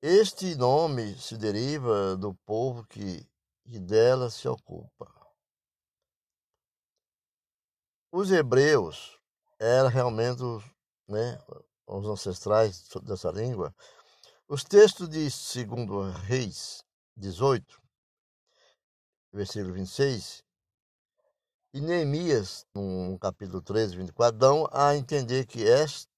Este 0.00 0.54
nome 0.54 1.14
se 1.18 1.36
deriva 1.36 2.16
do 2.16 2.34
povo 2.46 2.86
que, 2.86 3.28
que 3.64 3.78
dela 3.78 4.30
se 4.30 4.46
ocupa. 4.48 5.12
Os 8.12 8.30
hebreus 8.30 9.18
eram 9.58 9.88
realmente 9.88 10.42
né, 11.08 11.38
os 11.86 12.06
ancestrais 12.06 12.88
dessa 13.02 13.30
língua, 13.30 13.74
os 14.48 14.64
textos 14.64 15.08
de 15.08 15.28
2 15.64 16.14
Reis 16.24 16.84
18, 17.16 17.82
versículo 19.32 19.74
26, 19.74 20.44
e 21.72 21.80
Neemias, 21.80 22.66
no 22.74 23.18
capítulo 23.18 23.60
13, 23.60 23.96
24, 23.96 24.38
dão 24.38 24.68
a 24.72 24.96
entender 24.96 25.44
que 25.46 25.68
esta 25.68 26.08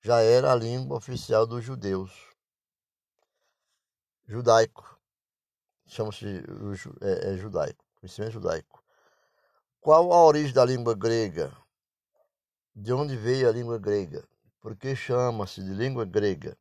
já 0.00 0.20
era 0.20 0.52
a 0.52 0.54
língua 0.54 0.96
oficial 0.96 1.46
dos 1.46 1.64
judeus. 1.64 2.12
Judaico. 4.26 4.98
Chama-se 5.86 6.26
é, 7.00 7.32
é 7.32 7.36
judaico, 7.36 7.84
conhecimento 7.96 8.32
judaico. 8.32 8.84
Qual 9.80 10.12
a 10.12 10.24
origem 10.24 10.52
da 10.52 10.64
língua 10.64 10.94
grega? 10.94 11.50
De 12.74 12.92
onde 12.92 13.16
veio 13.16 13.48
a 13.48 13.52
língua 13.52 13.78
grega? 13.78 14.28
Porque 14.60 14.94
chama-se 14.96 15.62
de 15.62 15.72
língua 15.74 16.04
grega. 16.04 16.56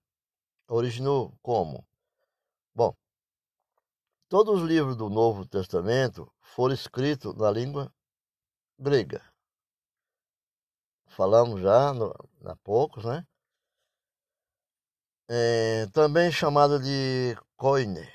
Originou 0.67 1.37
como? 1.41 1.87
Bom, 2.73 2.95
todos 4.29 4.61
os 4.61 4.67
livros 4.67 4.95
do 4.95 5.09
Novo 5.09 5.45
Testamento 5.45 6.31
foram 6.41 6.73
escritos 6.73 7.35
na 7.35 7.49
língua 7.49 7.93
grega. 8.77 9.21
Falamos 11.07 11.61
já 11.61 11.93
no, 11.93 12.13
há 12.45 12.55
poucos, 12.57 13.03
né? 13.05 13.25
É, 15.29 15.87
também 15.87 16.31
chamada 16.31 16.79
de 16.79 17.35
koine. 17.55 18.07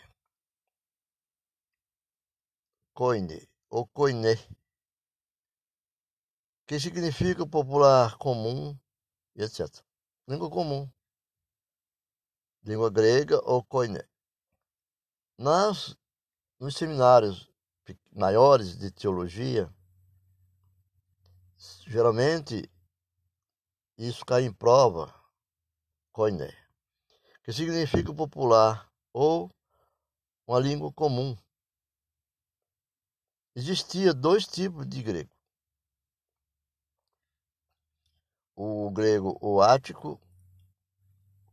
Koine 2.94 3.48
ou 3.68 3.86
koine, 3.88 4.36
que 6.66 6.78
significa 6.78 7.46
popular 7.46 8.16
comum 8.18 8.78
e 9.34 9.42
etc. 9.42 9.82
Língua 10.28 10.50
comum. 10.50 10.90
Língua 12.64 12.90
grega 12.90 13.40
ou 13.44 13.64
koiné. 13.64 14.06
Nas, 15.36 15.96
nos 16.60 16.76
seminários 16.76 17.50
maiores 18.12 18.76
de 18.78 18.90
teologia, 18.90 19.72
geralmente 21.86 22.70
isso 23.98 24.24
cai 24.24 24.44
em 24.44 24.52
prova, 24.52 25.12
koiné, 26.12 26.54
que 27.42 27.52
significa 27.52 28.14
popular 28.14 28.88
ou 29.12 29.50
uma 30.46 30.60
língua 30.60 30.92
comum. 30.92 31.36
Existia 33.54 34.14
dois 34.14 34.46
tipos 34.46 34.86
de 34.86 35.02
grego 35.02 35.41
o 38.54 38.90
grego 38.90 39.38
o 39.40 39.60
ático, 39.60 40.20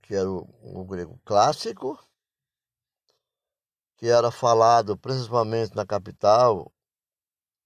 que 0.01 0.15
era 0.15 0.29
o, 0.29 0.47
o 0.61 0.85
grego 0.85 1.19
clássico, 1.23 1.97
que 3.97 4.07
era 4.07 4.31
falado 4.31 4.97
principalmente 4.97 5.75
na 5.75 5.85
capital 5.85 6.71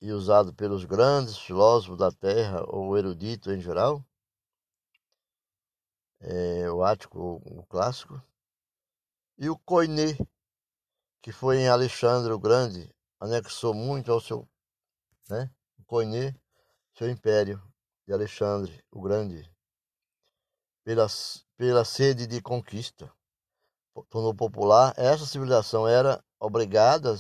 e 0.02 0.12
usado 0.12 0.54
pelos 0.54 0.84
grandes 0.84 1.38
filósofos 1.38 1.98
da 1.98 2.12
terra 2.12 2.64
ou 2.68 2.98
erudito 2.98 3.52
em 3.52 3.62
geral, 3.62 4.04
é, 6.20 6.70
o 6.70 6.84
ático, 6.84 7.42
o 7.46 7.66
clássico, 7.66 8.22
e 9.38 9.50
o 9.50 9.58
koiné, 9.58 10.18
que 11.22 11.32
foi 11.32 11.58
em 11.58 11.68
Alexandre 11.68 12.32
o 12.32 12.40
Grande, 12.40 12.94
anexou 13.20 13.74
muito 13.74 14.12
ao 14.12 14.20
seu, 14.20 14.48
né, 15.30 15.50
koiné, 15.86 16.36
seu 16.94 17.10
império 17.10 17.62
de 18.06 18.14
Alexandre 18.14 18.84
o 18.91 19.01
Grande, 19.01 19.49
pela, 20.84 21.08
pela 21.58 21.86
sede 21.86 22.28
de 22.28 22.41
conquista, 22.41 23.12
tornou 24.10 24.34
popular, 24.34 24.93
essa 24.97 25.26
civilização 25.26 25.88
era 25.88 26.24
obrigada 26.39 27.16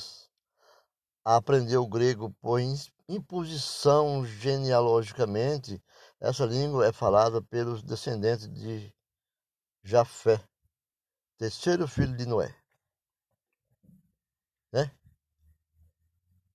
a 1.23 1.35
aprender 1.37 1.77
o 1.77 1.87
grego 1.87 2.31
por 2.41 2.59
imposição 3.07 4.25
genealogicamente. 4.25 5.81
Essa 6.19 6.45
língua 6.45 6.87
é 6.87 6.91
falada 6.91 7.41
pelos 7.41 7.83
descendentes 7.83 8.49
de 8.49 8.93
Jafé, 9.83 10.41
terceiro 11.37 11.87
filho 11.87 12.15
de 12.15 12.25
Noé. 12.25 12.55
Né? 14.71 14.91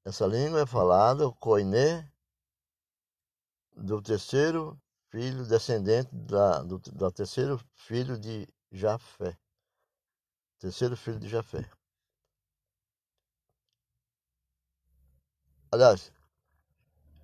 Essa 0.04 0.26
língua 0.26 0.62
é 0.62 0.66
falada, 0.66 1.26
o 1.26 1.34
koiné, 1.34 2.10
do 3.78 4.02
terceiro 4.02 4.80
filho, 5.10 5.46
descendente 5.46 6.10
da, 6.14 6.62
do, 6.62 6.80
terceiro 7.12 7.58
filho 7.74 8.18
de 8.18 8.46
Jafé. 8.70 9.36
Terceiro 10.58 10.96
filho 10.96 11.18
de 11.18 11.28
Jafé. 11.28 11.68
Aliás, 15.70 16.12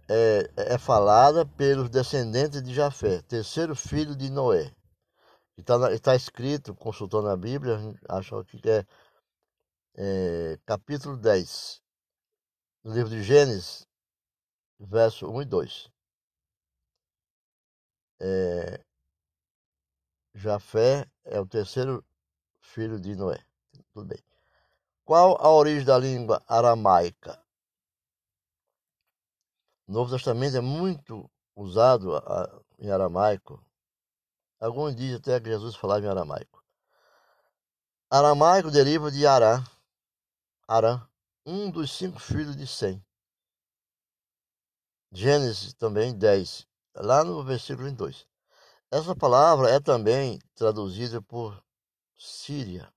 é, 0.08 0.50
é 0.74 0.78
falada 0.78 1.46
pelos 1.46 1.88
descendentes 1.88 2.62
de 2.62 2.74
Jafé, 2.74 3.22
terceiro 3.22 3.74
filho 3.74 4.14
de 4.14 4.30
Noé. 4.30 4.74
Está 5.56 5.76
tá 5.98 6.14
escrito, 6.14 6.74
consultando 6.74 7.28
a 7.28 7.36
Bíblia, 7.36 7.78
acho 8.08 8.44
que 8.44 8.60
é, 8.68 8.86
é 9.96 10.58
capítulo 10.66 11.16
10, 11.16 11.80
no 12.84 12.92
livro 12.92 13.10
de 13.10 13.22
Gênesis, 13.22 13.86
verso 14.78 15.30
1 15.30 15.42
e 15.42 15.44
2. 15.44 15.93
É, 18.26 18.82
Jafé 20.34 21.06
é 21.24 21.38
o 21.38 21.46
terceiro 21.46 22.02
filho 22.58 22.98
de 22.98 23.14
Noé. 23.14 23.38
Tudo 23.92 24.06
bem. 24.06 24.24
Qual 25.04 25.36
a 25.38 25.50
origem 25.50 25.84
da 25.84 25.98
língua 25.98 26.42
aramaica? 26.48 27.38
Novo 29.86 30.10
Testamento 30.10 30.56
é 30.56 30.62
muito 30.62 31.30
usado 31.54 32.12
em 32.78 32.90
aramaico. 32.90 33.62
Alguns 34.58 34.96
dizem 34.96 35.16
até 35.16 35.38
que 35.38 35.50
Jesus 35.50 35.76
falava 35.76 36.06
em 36.06 36.08
aramaico. 36.08 36.64
Aramaico 38.08 38.70
deriva 38.70 39.10
de 39.10 39.26
Arã, 39.26 39.62
Arã, 40.66 41.06
um 41.44 41.70
dos 41.70 41.94
cinco 41.94 42.18
filhos 42.18 42.56
de 42.56 42.66
Sem. 42.66 43.04
Gênesis 45.12 45.74
também 45.74 46.16
10, 46.16 46.66
lá 46.96 47.24
no 47.24 47.42
versículo 47.42 47.88
22. 47.88 48.26
Essa 48.90 49.16
palavra 49.16 49.70
é 49.70 49.80
também 49.80 50.38
traduzida 50.54 51.20
por 51.20 51.62
Síria, 52.16 52.92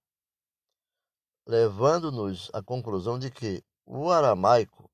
levando-nos 1.46 2.52
à 2.54 2.62
conclusão 2.62 3.18
de 3.18 3.32
que 3.32 3.64
o 3.86 4.12
aramaico 4.12 4.92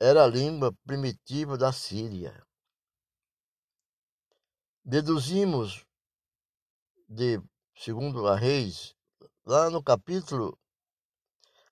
era 0.00 0.24
a 0.24 0.26
língua 0.26 0.72
primitiva 0.84 1.56
da 1.56 1.72
Síria. 1.72 2.44
Deduzimos 4.84 5.84
de 7.08 7.40
segundo 7.76 8.26
a 8.26 8.36
Reis, 8.36 8.94
lá 9.46 9.70
no 9.70 9.82
capítulo 9.82 10.58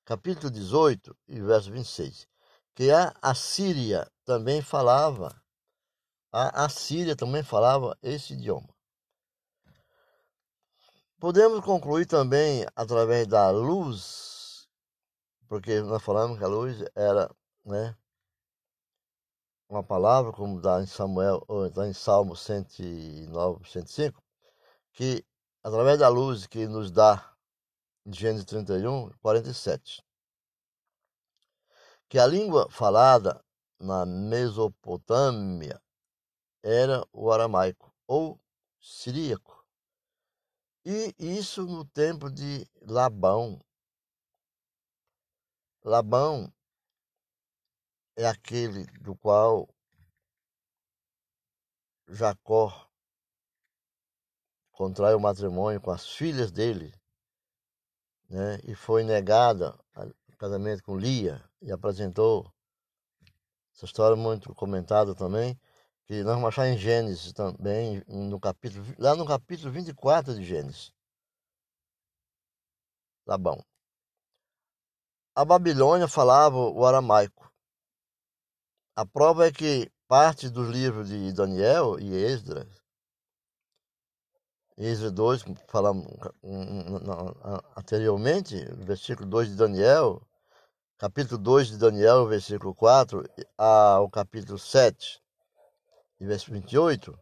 capítulo 0.05 0.51
18 0.51 1.17
e 1.29 1.41
verso 1.41 1.71
26, 1.71 2.29
que 2.75 2.91
a 2.91 3.13
Assíria 3.21 4.11
também 4.25 4.63
falava 4.63 5.43
a 6.33 6.65
Assíria 6.65 7.17
também 7.17 7.43
falava 7.43 7.97
esse 8.03 8.35
idioma. 8.35 8.69
Podemos 11.19 11.65
concluir 11.65 12.07
também 12.07 12.67
através 12.77 13.27
da 13.27 13.51
luz, 13.51 14.69
porque 15.49 15.81
nós 15.81 16.03
falamos 16.03 16.39
que 16.39 16.45
a 16.45 16.49
luz 16.49 16.85
era, 16.95 17.35
né, 17.65 17.97
uma 19.69 19.83
palavra, 19.83 20.33
como 20.33 20.59
está 20.59 20.83
em 20.83 20.87
Samuel, 20.87 21.45
está 21.67 21.89
em 21.89 21.93
Salmo 21.93 22.37
109, 22.37 23.69
105, 23.69 24.23
que 24.93 25.25
através 25.63 25.99
da 25.99 26.09
luz 26.09 26.47
que 26.47 26.67
nos 26.67 26.91
dá 26.91 27.35
em 28.05 28.13
Gênesis 28.13 28.45
31, 28.45 29.11
47, 29.21 30.05
que 32.09 32.19
a 32.19 32.27
língua 32.27 32.71
falada 32.71 33.43
na 33.81 34.07
Mesopotâmia 34.07 35.81
era 36.67 37.07
o 37.13 37.31
aramaico 37.31 37.95
ou 38.09 38.41
siríaco. 38.81 39.65
E 40.85 41.15
isso 41.17 41.65
no 41.65 41.85
tempo 41.85 42.29
de 42.29 42.69
Labão. 42.83 43.65
Labão 45.85 46.53
é 48.17 48.27
aquele 48.27 48.85
do 49.01 49.15
qual 49.15 49.73
Jacó 52.09 52.91
contrai 54.73 55.15
o 55.15 55.21
matrimônio 55.21 55.81
com 55.81 55.93
as 55.93 56.09
filhas 56.09 56.51
dele, 56.51 56.93
né? 58.29 58.59
E 58.65 58.75
foi 58.75 59.05
negada 59.05 59.79
o 60.29 60.37
casamento 60.37 60.83
com 60.83 60.99
Lia 60.99 61.49
e 61.63 61.71
apresentou 61.71 62.53
essa 63.73 63.85
história 63.85 64.17
muito 64.17 64.53
comentada 64.55 65.15
também, 65.15 65.59
que 66.07 66.23
nós 66.23 66.35
vamos 66.35 66.49
achar 66.49 66.69
em 66.69 66.79
Gênesis 66.79 67.33
também, 67.33 68.03
no 68.07 68.39
capítulo, 68.39 68.85
lá 68.99 69.17
no 69.17 69.27
capítulo 69.27 69.73
24 69.73 70.35
de 70.35 70.45
Gênesis. 70.45 70.93
Labão. 73.27 73.61
A 75.35 75.45
Babilônia 75.45 76.07
falava 76.07 76.57
o 76.57 76.87
aramaico. 76.87 77.53
A 78.95 79.05
prova 79.05 79.47
é 79.47 79.53
que 79.53 79.91
parte 80.07 80.49
dos 80.49 80.69
livros 80.69 81.09
de 81.09 81.33
Daniel 81.33 81.99
e 81.99 82.15
Esdras, 82.15 82.69
Esdras 84.79 85.13
2, 85.13 85.45
falamos 85.69 86.07
anteriormente, 87.77 88.65
versículo 88.77 89.29
2 89.29 89.49
de 89.49 89.57
Daniel, 89.57 90.23
capítulo 90.99 91.39
2 91.39 91.69
de 91.69 91.79
Daniel, 91.79 92.27
versículo 92.27 92.75
4, 92.75 93.25
ao 93.59 94.09
capítulo 94.09 94.59
7, 94.59 95.21
verso 96.25 96.51
28, 96.51 97.19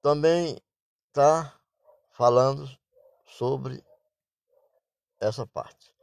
também 0.00 0.56
está 1.08 1.54
falando 2.10 2.68
sobre 3.26 3.84
essa 5.20 5.46
parte. 5.46 5.94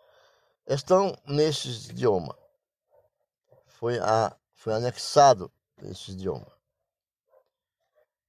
Estão 0.68 1.18
nesses 1.26 1.90
idiomas 1.90 2.44
foi, 3.84 4.00
a, 4.00 4.34
foi 4.54 4.74
anexado 4.74 5.52
esse 5.82 6.12
idioma. 6.12 6.48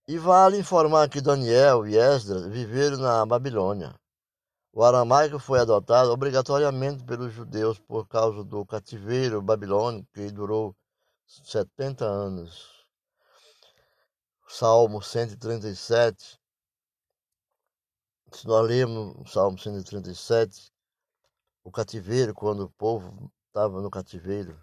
E 0.09 0.19
vale 0.19 0.59
informar 0.59 1.09
que 1.09 1.21
Daniel 1.21 1.87
e 1.87 1.97
Esdras 1.97 2.47
viveram 2.47 2.97
na 2.97 3.25
Babilônia. 3.25 3.95
O 4.73 4.83
aramaico 4.83 5.39
foi 5.39 5.61
adotado 5.61 6.11
obrigatoriamente 6.11 7.05
pelos 7.05 7.33
judeus 7.33 7.79
por 7.79 8.09
causa 8.09 8.43
do 8.43 8.67
cativeiro 8.67 9.41
babilônico 9.41 10.09
que 10.13 10.29
durou 10.33 10.75
70 11.27 12.05
anos. 12.05 12.87
Salmo 14.47 15.03
137. 15.03 16.41
Se 18.33 18.47
nós 18.47 18.67
lermos 18.67 19.17
o 19.17 19.27
Salmo 19.27 19.59
137, 19.59 20.73
o 21.63 21.71
cativeiro, 21.71 22.35
quando 22.35 22.65
o 22.65 22.71
povo 22.71 23.33
estava 23.49 23.81
no 23.81 23.91
cativeiro, 23.91 24.61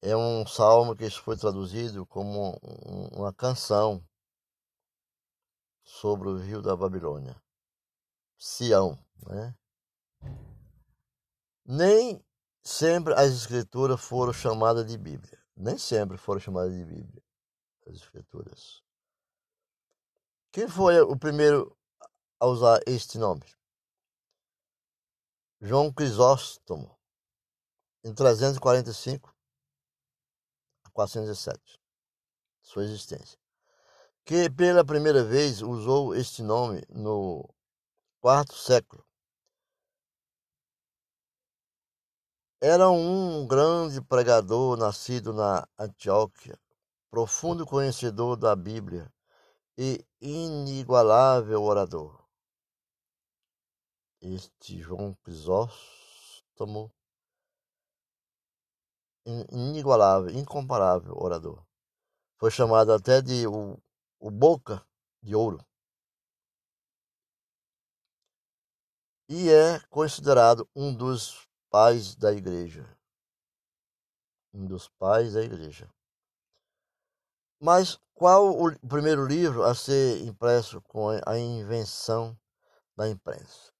é 0.00 0.16
um 0.16 0.46
salmo 0.46 0.94
que 0.94 1.10
foi 1.10 1.36
traduzido 1.36 2.06
como 2.06 2.58
uma 3.12 3.32
canção 3.32 4.02
sobre 5.82 6.28
o 6.28 6.36
rio 6.36 6.62
da 6.62 6.76
Babilônia, 6.76 7.34
Sião, 8.36 8.98
né? 9.26 9.54
Nem 11.64 12.24
sempre 12.62 13.14
as 13.14 13.30
escrituras 13.32 14.00
foram 14.00 14.32
chamadas 14.32 14.86
de 14.86 14.96
Bíblia, 14.98 15.42
nem 15.56 15.78
sempre 15.78 16.16
foram 16.16 16.40
chamadas 16.40 16.72
de 16.72 16.84
Bíblia, 16.84 17.22
as 17.86 17.96
escrituras. 17.96 18.82
Quem 20.52 20.68
foi 20.68 21.00
o 21.00 21.16
primeiro 21.16 21.76
a 22.40 22.46
usar 22.46 22.80
este 22.86 23.18
nome? 23.18 23.44
João 25.60 25.92
Crisóstomo, 25.92 26.96
em 28.04 28.14
345 28.14 29.34
407, 30.92 31.80
sua 32.60 32.82
existência, 32.82 33.38
que 34.24 34.50
pela 34.50 34.84
primeira 34.84 35.22
vez 35.22 35.62
usou 35.62 36.14
este 36.14 36.42
nome 36.42 36.82
no 36.88 37.48
quarto 38.20 38.54
século. 38.54 39.07
Era 42.60 42.90
um 42.90 43.46
grande 43.46 44.02
pregador 44.02 44.76
nascido 44.76 45.32
na 45.32 45.68
Antioquia, 45.78 46.58
profundo 47.08 47.64
conhecedor 47.64 48.36
da 48.36 48.56
Bíblia 48.56 49.12
e 49.76 50.04
inigualável 50.20 51.62
orador. 51.62 52.20
Este 54.20 54.80
João 54.82 55.14
Crisóstomo 55.22 56.92
inigualável, 59.24 60.30
incomparável 60.36 61.14
orador. 61.16 61.64
Foi 62.38 62.50
chamado 62.50 62.92
até 62.92 63.22
de 63.22 63.46
o, 63.46 63.80
o 64.18 64.32
Boca 64.32 64.84
de 65.22 65.32
Ouro. 65.32 65.64
E 69.28 69.48
é 69.48 69.78
considerado 69.90 70.68
um 70.74 70.92
dos 70.92 71.47
pais 71.78 72.16
da 72.16 72.32
igreja. 72.32 72.84
Um 74.52 74.66
dos 74.66 74.88
pais 74.88 75.34
da 75.34 75.42
igreja. 75.42 75.88
Mas 77.60 77.98
qual 78.14 78.50
o 78.50 78.76
primeiro 78.88 79.24
livro 79.26 79.62
a 79.62 79.74
ser 79.74 80.22
impresso 80.26 80.80
com 80.82 81.08
a 81.08 81.38
invenção 81.38 82.36
da 82.96 83.08
imprensa? 83.08 83.72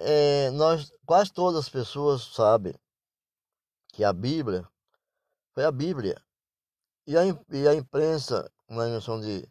é, 0.00 0.50
nós, 0.52 0.90
quase 1.04 1.30
todas 1.30 1.60
as 1.60 1.68
pessoas 1.68 2.22
sabem 2.34 2.74
que 3.88 4.02
a 4.02 4.12
Bíblia 4.12 4.66
foi 5.52 5.64
a 5.64 5.70
Bíblia. 5.70 6.22
E 7.06 7.16
a, 7.16 7.22
e 7.50 7.68
a 7.68 7.74
imprensa, 7.74 8.50
na 8.68 8.88
invenção 8.88 9.20
de 9.20 9.46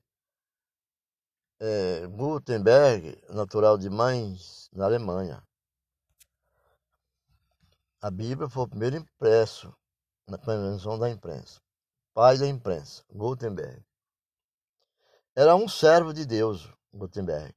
é, 1.59 2.07
Gutenberg, 2.07 3.21
natural 3.29 3.77
de 3.77 3.89
Mainz, 3.89 4.69
na 4.73 4.85
Alemanha. 4.85 5.43
A 8.01 8.09
Bíblia 8.09 8.47
foi 8.47 8.63
o 8.63 8.67
primeiro 8.67 8.95
impresso 8.95 9.75
na 10.25 10.37
invenção 10.37 10.97
da 10.97 11.09
imprensa. 11.09 11.59
Pai 12.13 12.37
da 12.37 12.47
imprensa, 12.47 13.03
Gutenberg. 13.11 13.85
Era 15.35 15.53
um 15.53 15.67
servo 15.67 16.13
de 16.13 16.25
Deus, 16.25 16.71
Gutenberg. 16.93 17.53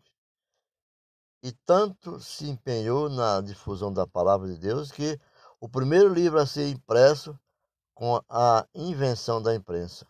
E 1.44 1.52
tanto 1.64 2.18
se 2.18 2.48
empenhou 2.48 3.08
na 3.08 3.40
difusão 3.40 3.92
da 3.92 4.04
palavra 4.04 4.48
de 4.48 4.58
Deus 4.58 4.90
que 4.90 5.16
o 5.60 5.68
primeiro 5.68 6.12
livro 6.12 6.40
a 6.40 6.46
ser 6.46 6.68
impresso 6.70 7.38
com 7.94 8.20
a 8.28 8.66
invenção 8.74 9.40
da 9.40 9.54
imprensa, 9.54 10.04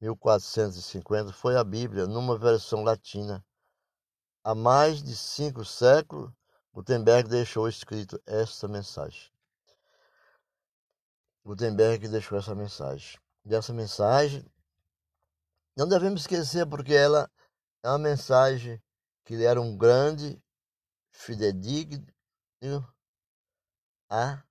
1450, 0.00 1.32
foi 1.32 1.56
a 1.56 1.62
Bíblia, 1.62 2.08
numa 2.08 2.36
versão 2.36 2.82
latina. 2.82 3.44
Há 4.42 4.56
mais 4.56 5.04
de 5.04 5.16
cinco 5.16 5.64
séculos, 5.64 6.32
Gutenberg 6.72 7.28
deixou 7.28 7.68
escrito 7.68 8.20
esta 8.26 8.66
mensagem. 8.66 9.31
Gutenberg 11.44 12.08
deixou 12.08 12.38
essa 12.38 12.54
mensagem. 12.54 13.18
E 13.44 13.54
essa 13.54 13.72
mensagem 13.72 14.44
não 15.76 15.88
devemos 15.88 16.22
esquecer 16.22 16.66
porque 16.66 16.94
ela 16.94 17.30
é 17.82 17.88
uma 17.88 17.98
mensagem 17.98 18.80
que 19.24 19.34
ele 19.34 19.44
era 19.44 19.60
um 19.60 19.76
grande 19.76 20.40
fidedigno 21.10 22.06
à 24.08 24.42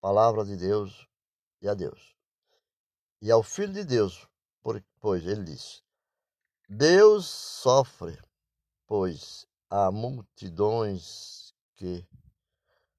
palavra 0.00 0.44
de 0.44 0.56
Deus 0.56 1.08
e 1.62 1.68
a 1.68 1.74
Deus. 1.74 2.14
E 3.22 3.30
ao 3.30 3.42
Filho 3.42 3.72
de 3.72 3.84
Deus, 3.84 4.28
pois 5.00 5.26
ele 5.26 5.44
disse: 5.44 5.82
Deus 6.68 7.26
sofre, 7.26 8.20
pois 8.86 9.46
há 9.70 9.90
multidões 9.90 11.54
que 11.74 12.06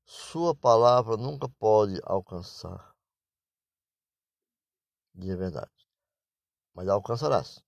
sua 0.03 0.55
palavra 0.55 1.17
nunca 1.17 1.47
pode 1.49 1.99
alcançar. 2.03 2.94
E 5.17 5.31
é 5.31 5.35
verdade. 5.35 5.71
Mas 6.73 6.87
alcançarás. 6.87 7.63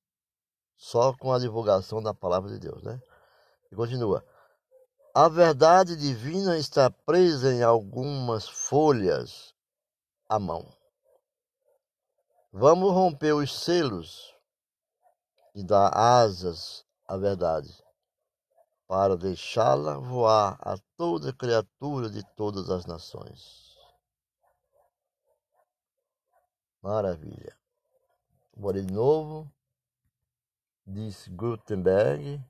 Só 0.75 1.13
com 1.13 1.33
a 1.33 1.39
divulgação 1.39 2.01
da 2.01 2.13
palavra 2.13 2.51
de 2.51 2.59
Deus, 2.59 2.83
né? 2.83 3.01
E 3.71 3.75
continua. 3.75 4.23
A 5.13 5.27
verdade 5.27 5.95
divina 5.95 6.57
está 6.57 6.91
presa 6.91 7.51
em 7.53 7.63
algumas 7.63 8.47
folhas 8.47 9.55
à 10.29 10.37
mão. 10.37 10.71
Vamos 12.51 12.91
romper 12.93 13.33
os 13.33 13.63
selos 13.63 14.33
e 15.55 15.63
dar 15.63 15.89
asas 15.89 16.85
à 17.07 17.17
verdade, 17.17 17.69
para 18.87 19.17
deixá-la 19.17 19.97
voar 19.97 20.57
a 20.61 20.77
toda 20.95 21.33
criatura 21.33 22.09
de 22.09 22.23
todas 22.35 22.69
as 22.69 22.85
nações. 22.85 23.66
Maravilha. 26.87 27.53
Vou 28.55 28.71
de 28.71 28.81
novo, 28.81 29.51
disse 30.85 31.29
Gutenberg, 31.29 32.41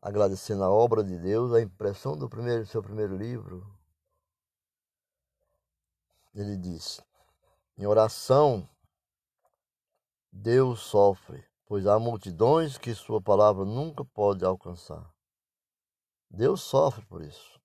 agradecendo 0.00 0.62
a 0.62 0.70
obra 0.70 1.02
de 1.02 1.18
Deus, 1.18 1.52
a 1.52 1.60
impressão 1.60 2.16
do 2.16 2.28
primeiro, 2.28 2.64
seu 2.66 2.80
primeiro 2.80 3.16
livro. 3.16 3.66
Ele 6.32 6.56
disse: 6.56 7.02
em 7.76 7.84
oração, 7.84 8.70
Deus 10.30 10.78
sofre, 10.78 11.44
pois 11.66 11.84
há 11.84 11.98
multidões 11.98 12.78
que 12.78 12.94
sua 12.94 13.20
palavra 13.20 13.64
nunca 13.64 14.04
pode 14.04 14.44
alcançar. 14.44 15.12
Deus 16.30 16.62
sofre 16.62 17.04
por 17.06 17.22
isso. 17.22 17.57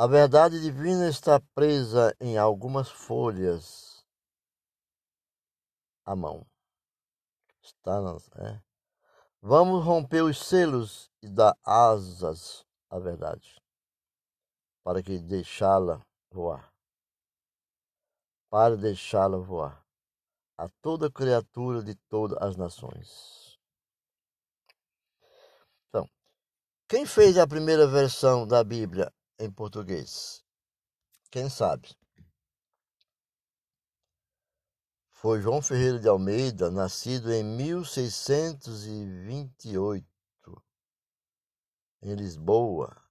A 0.00 0.06
verdade 0.06 0.60
divina 0.62 1.08
está 1.08 1.40
presa 1.56 2.14
em 2.20 2.38
algumas 2.38 2.88
folhas 2.88 4.06
à 6.04 6.14
mão. 6.14 6.46
Está 7.60 8.00
nas, 8.00 8.30
é. 8.36 8.62
Vamos 9.42 9.84
romper 9.84 10.22
os 10.22 10.38
selos 10.38 11.10
e 11.20 11.28
dar 11.28 11.58
asas 11.64 12.64
à 12.88 13.00
verdade, 13.00 13.60
para 14.84 15.02
que 15.02 15.18
deixá-la 15.18 16.00
voar 16.30 16.72
para 18.48 18.76
deixá-la 18.76 19.36
voar 19.36 19.84
a 20.56 20.68
toda 20.80 21.10
criatura 21.10 21.82
de 21.82 21.94
todas 22.08 22.38
as 22.40 22.56
nações. 22.56 23.58
Então, 25.88 26.08
quem 26.88 27.04
fez 27.04 27.36
a 27.36 27.46
primeira 27.46 27.86
versão 27.86 28.46
da 28.46 28.64
Bíblia 28.64 29.12
em 29.38 29.50
português? 29.50 30.44
Quem 31.30 31.48
sabe? 31.48 31.96
Foi 35.10 35.40
João 35.40 35.62
Ferreira 35.62 35.98
de 35.98 36.08
Almeida, 36.08 36.70
nascido 36.70 37.32
em 37.32 37.42
1628, 37.42 40.06
em 42.02 42.14
Lisboa. 42.14 43.02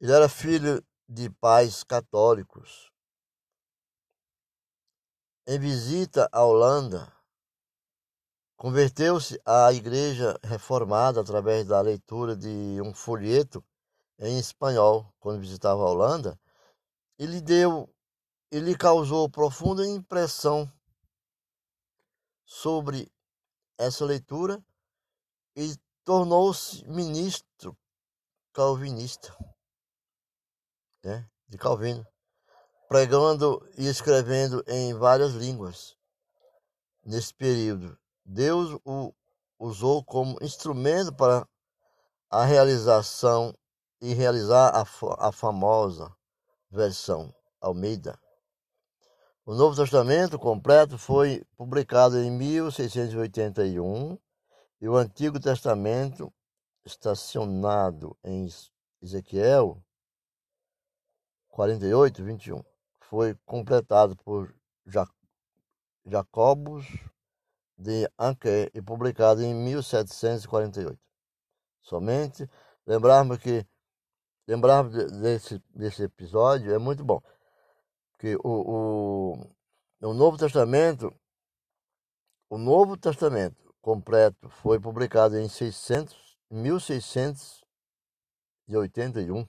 Ele 0.00 0.12
era 0.12 0.28
filho 0.28 0.80
de 1.08 1.30
pais 1.30 1.82
católicos 1.82 2.92
em 5.50 5.58
visita 5.58 6.28
à 6.30 6.44
Holanda, 6.44 7.10
converteu-se 8.54 9.40
à 9.46 9.72
Igreja 9.72 10.38
Reformada 10.44 11.22
através 11.22 11.66
da 11.66 11.80
leitura 11.80 12.36
de 12.36 12.78
um 12.82 12.92
folheto 12.92 13.64
em 14.18 14.38
espanhol 14.38 15.12
quando 15.20 15.40
visitava 15.40 15.82
a 15.82 15.90
Holanda. 15.90 16.40
Ele 17.18 17.40
deu, 17.40 17.88
ele 18.50 18.76
causou 18.76 19.28
profunda 19.28 19.86
impressão 19.86 20.70
sobre 22.44 23.10
essa 23.76 24.04
leitura 24.04 24.64
e 25.56 25.76
tornou-se 26.04 26.84
ministro 26.86 27.76
calvinista 28.52 29.36
né, 31.04 31.28
de 31.48 31.58
Calvino 31.58 32.06
pregando 32.88 33.62
e 33.76 33.86
escrevendo 33.86 34.64
em 34.66 34.94
várias 34.94 35.32
línguas. 35.32 35.94
Nesse 37.04 37.34
período, 37.34 37.98
Deus 38.24 38.80
o 38.84 39.12
usou 39.58 40.02
como 40.02 40.38
instrumento 40.40 41.12
para 41.12 41.46
a 42.30 42.44
realização 42.44 43.54
e 44.00 44.14
realizar 44.14 44.70
a, 44.74 44.84
a 45.28 45.32
famosa 45.32 46.14
versão 46.70 47.34
Almeida. 47.60 48.18
O 49.44 49.54
Novo 49.54 49.74
Testamento 49.74 50.38
completo 50.38 50.98
foi 50.98 51.44
publicado 51.56 52.18
em 52.18 52.30
1681 52.30 54.18
e 54.80 54.88
o 54.88 54.96
Antigo 54.96 55.40
Testamento, 55.40 56.32
estacionado 56.84 58.16
em 58.22 58.48
Ezequiel 59.02 59.82
48, 61.48 62.22
21 62.22 62.62
foi 63.00 63.34
completado 63.46 64.14
por 64.16 64.54
Jacobus 66.06 66.86
de 67.76 68.08
Anquet 68.18 68.70
e 68.74 68.82
publicado 68.82 69.42
em 69.42 69.54
1748. 69.54 70.96
Somente 71.80 72.48
lembrarmos 72.86 73.38
que 73.38 73.66
lembrarmos 74.48 74.94
desse, 75.20 75.62
desse 75.68 76.04
episódio 76.04 76.74
é 76.74 76.78
muito 76.78 77.04
bom, 77.04 77.20
que 78.18 78.34
o, 78.36 78.40
o, 78.42 79.34
o 80.00 80.14
Novo 80.14 80.38
Testamento 80.38 81.14
o 82.50 82.56
Novo 82.56 82.96
Testamento 82.96 83.74
completo 83.82 84.48
foi 84.48 84.80
publicado 84.80 85.38
em 85.38 85.50
600, 85.50 86.38
1681 86.50 89.46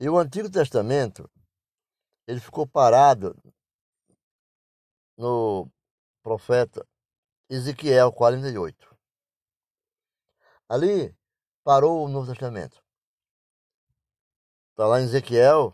e 0.00 0.08
o 0.08 0.18
Antigo 0.18 0.50
Testamento 0.50 1.30
ele 2.26 2.40
ficou 2.40 2.66
parado 2.66 3.36
no 5.18 5.70
profeta 6.22 6.82
Ezequiel 7.48 8.10
48. 8.10 8.96
Ali 10.68 11.16
parou 11.62 12.04
o 12.04 12.08
Novo 12.08 12.26
Testamento. 12.26 12.85
Está 14.76 14.86
lá 14.86 15.00
em 15.00 15.04
Ezequiel 15.04 15.72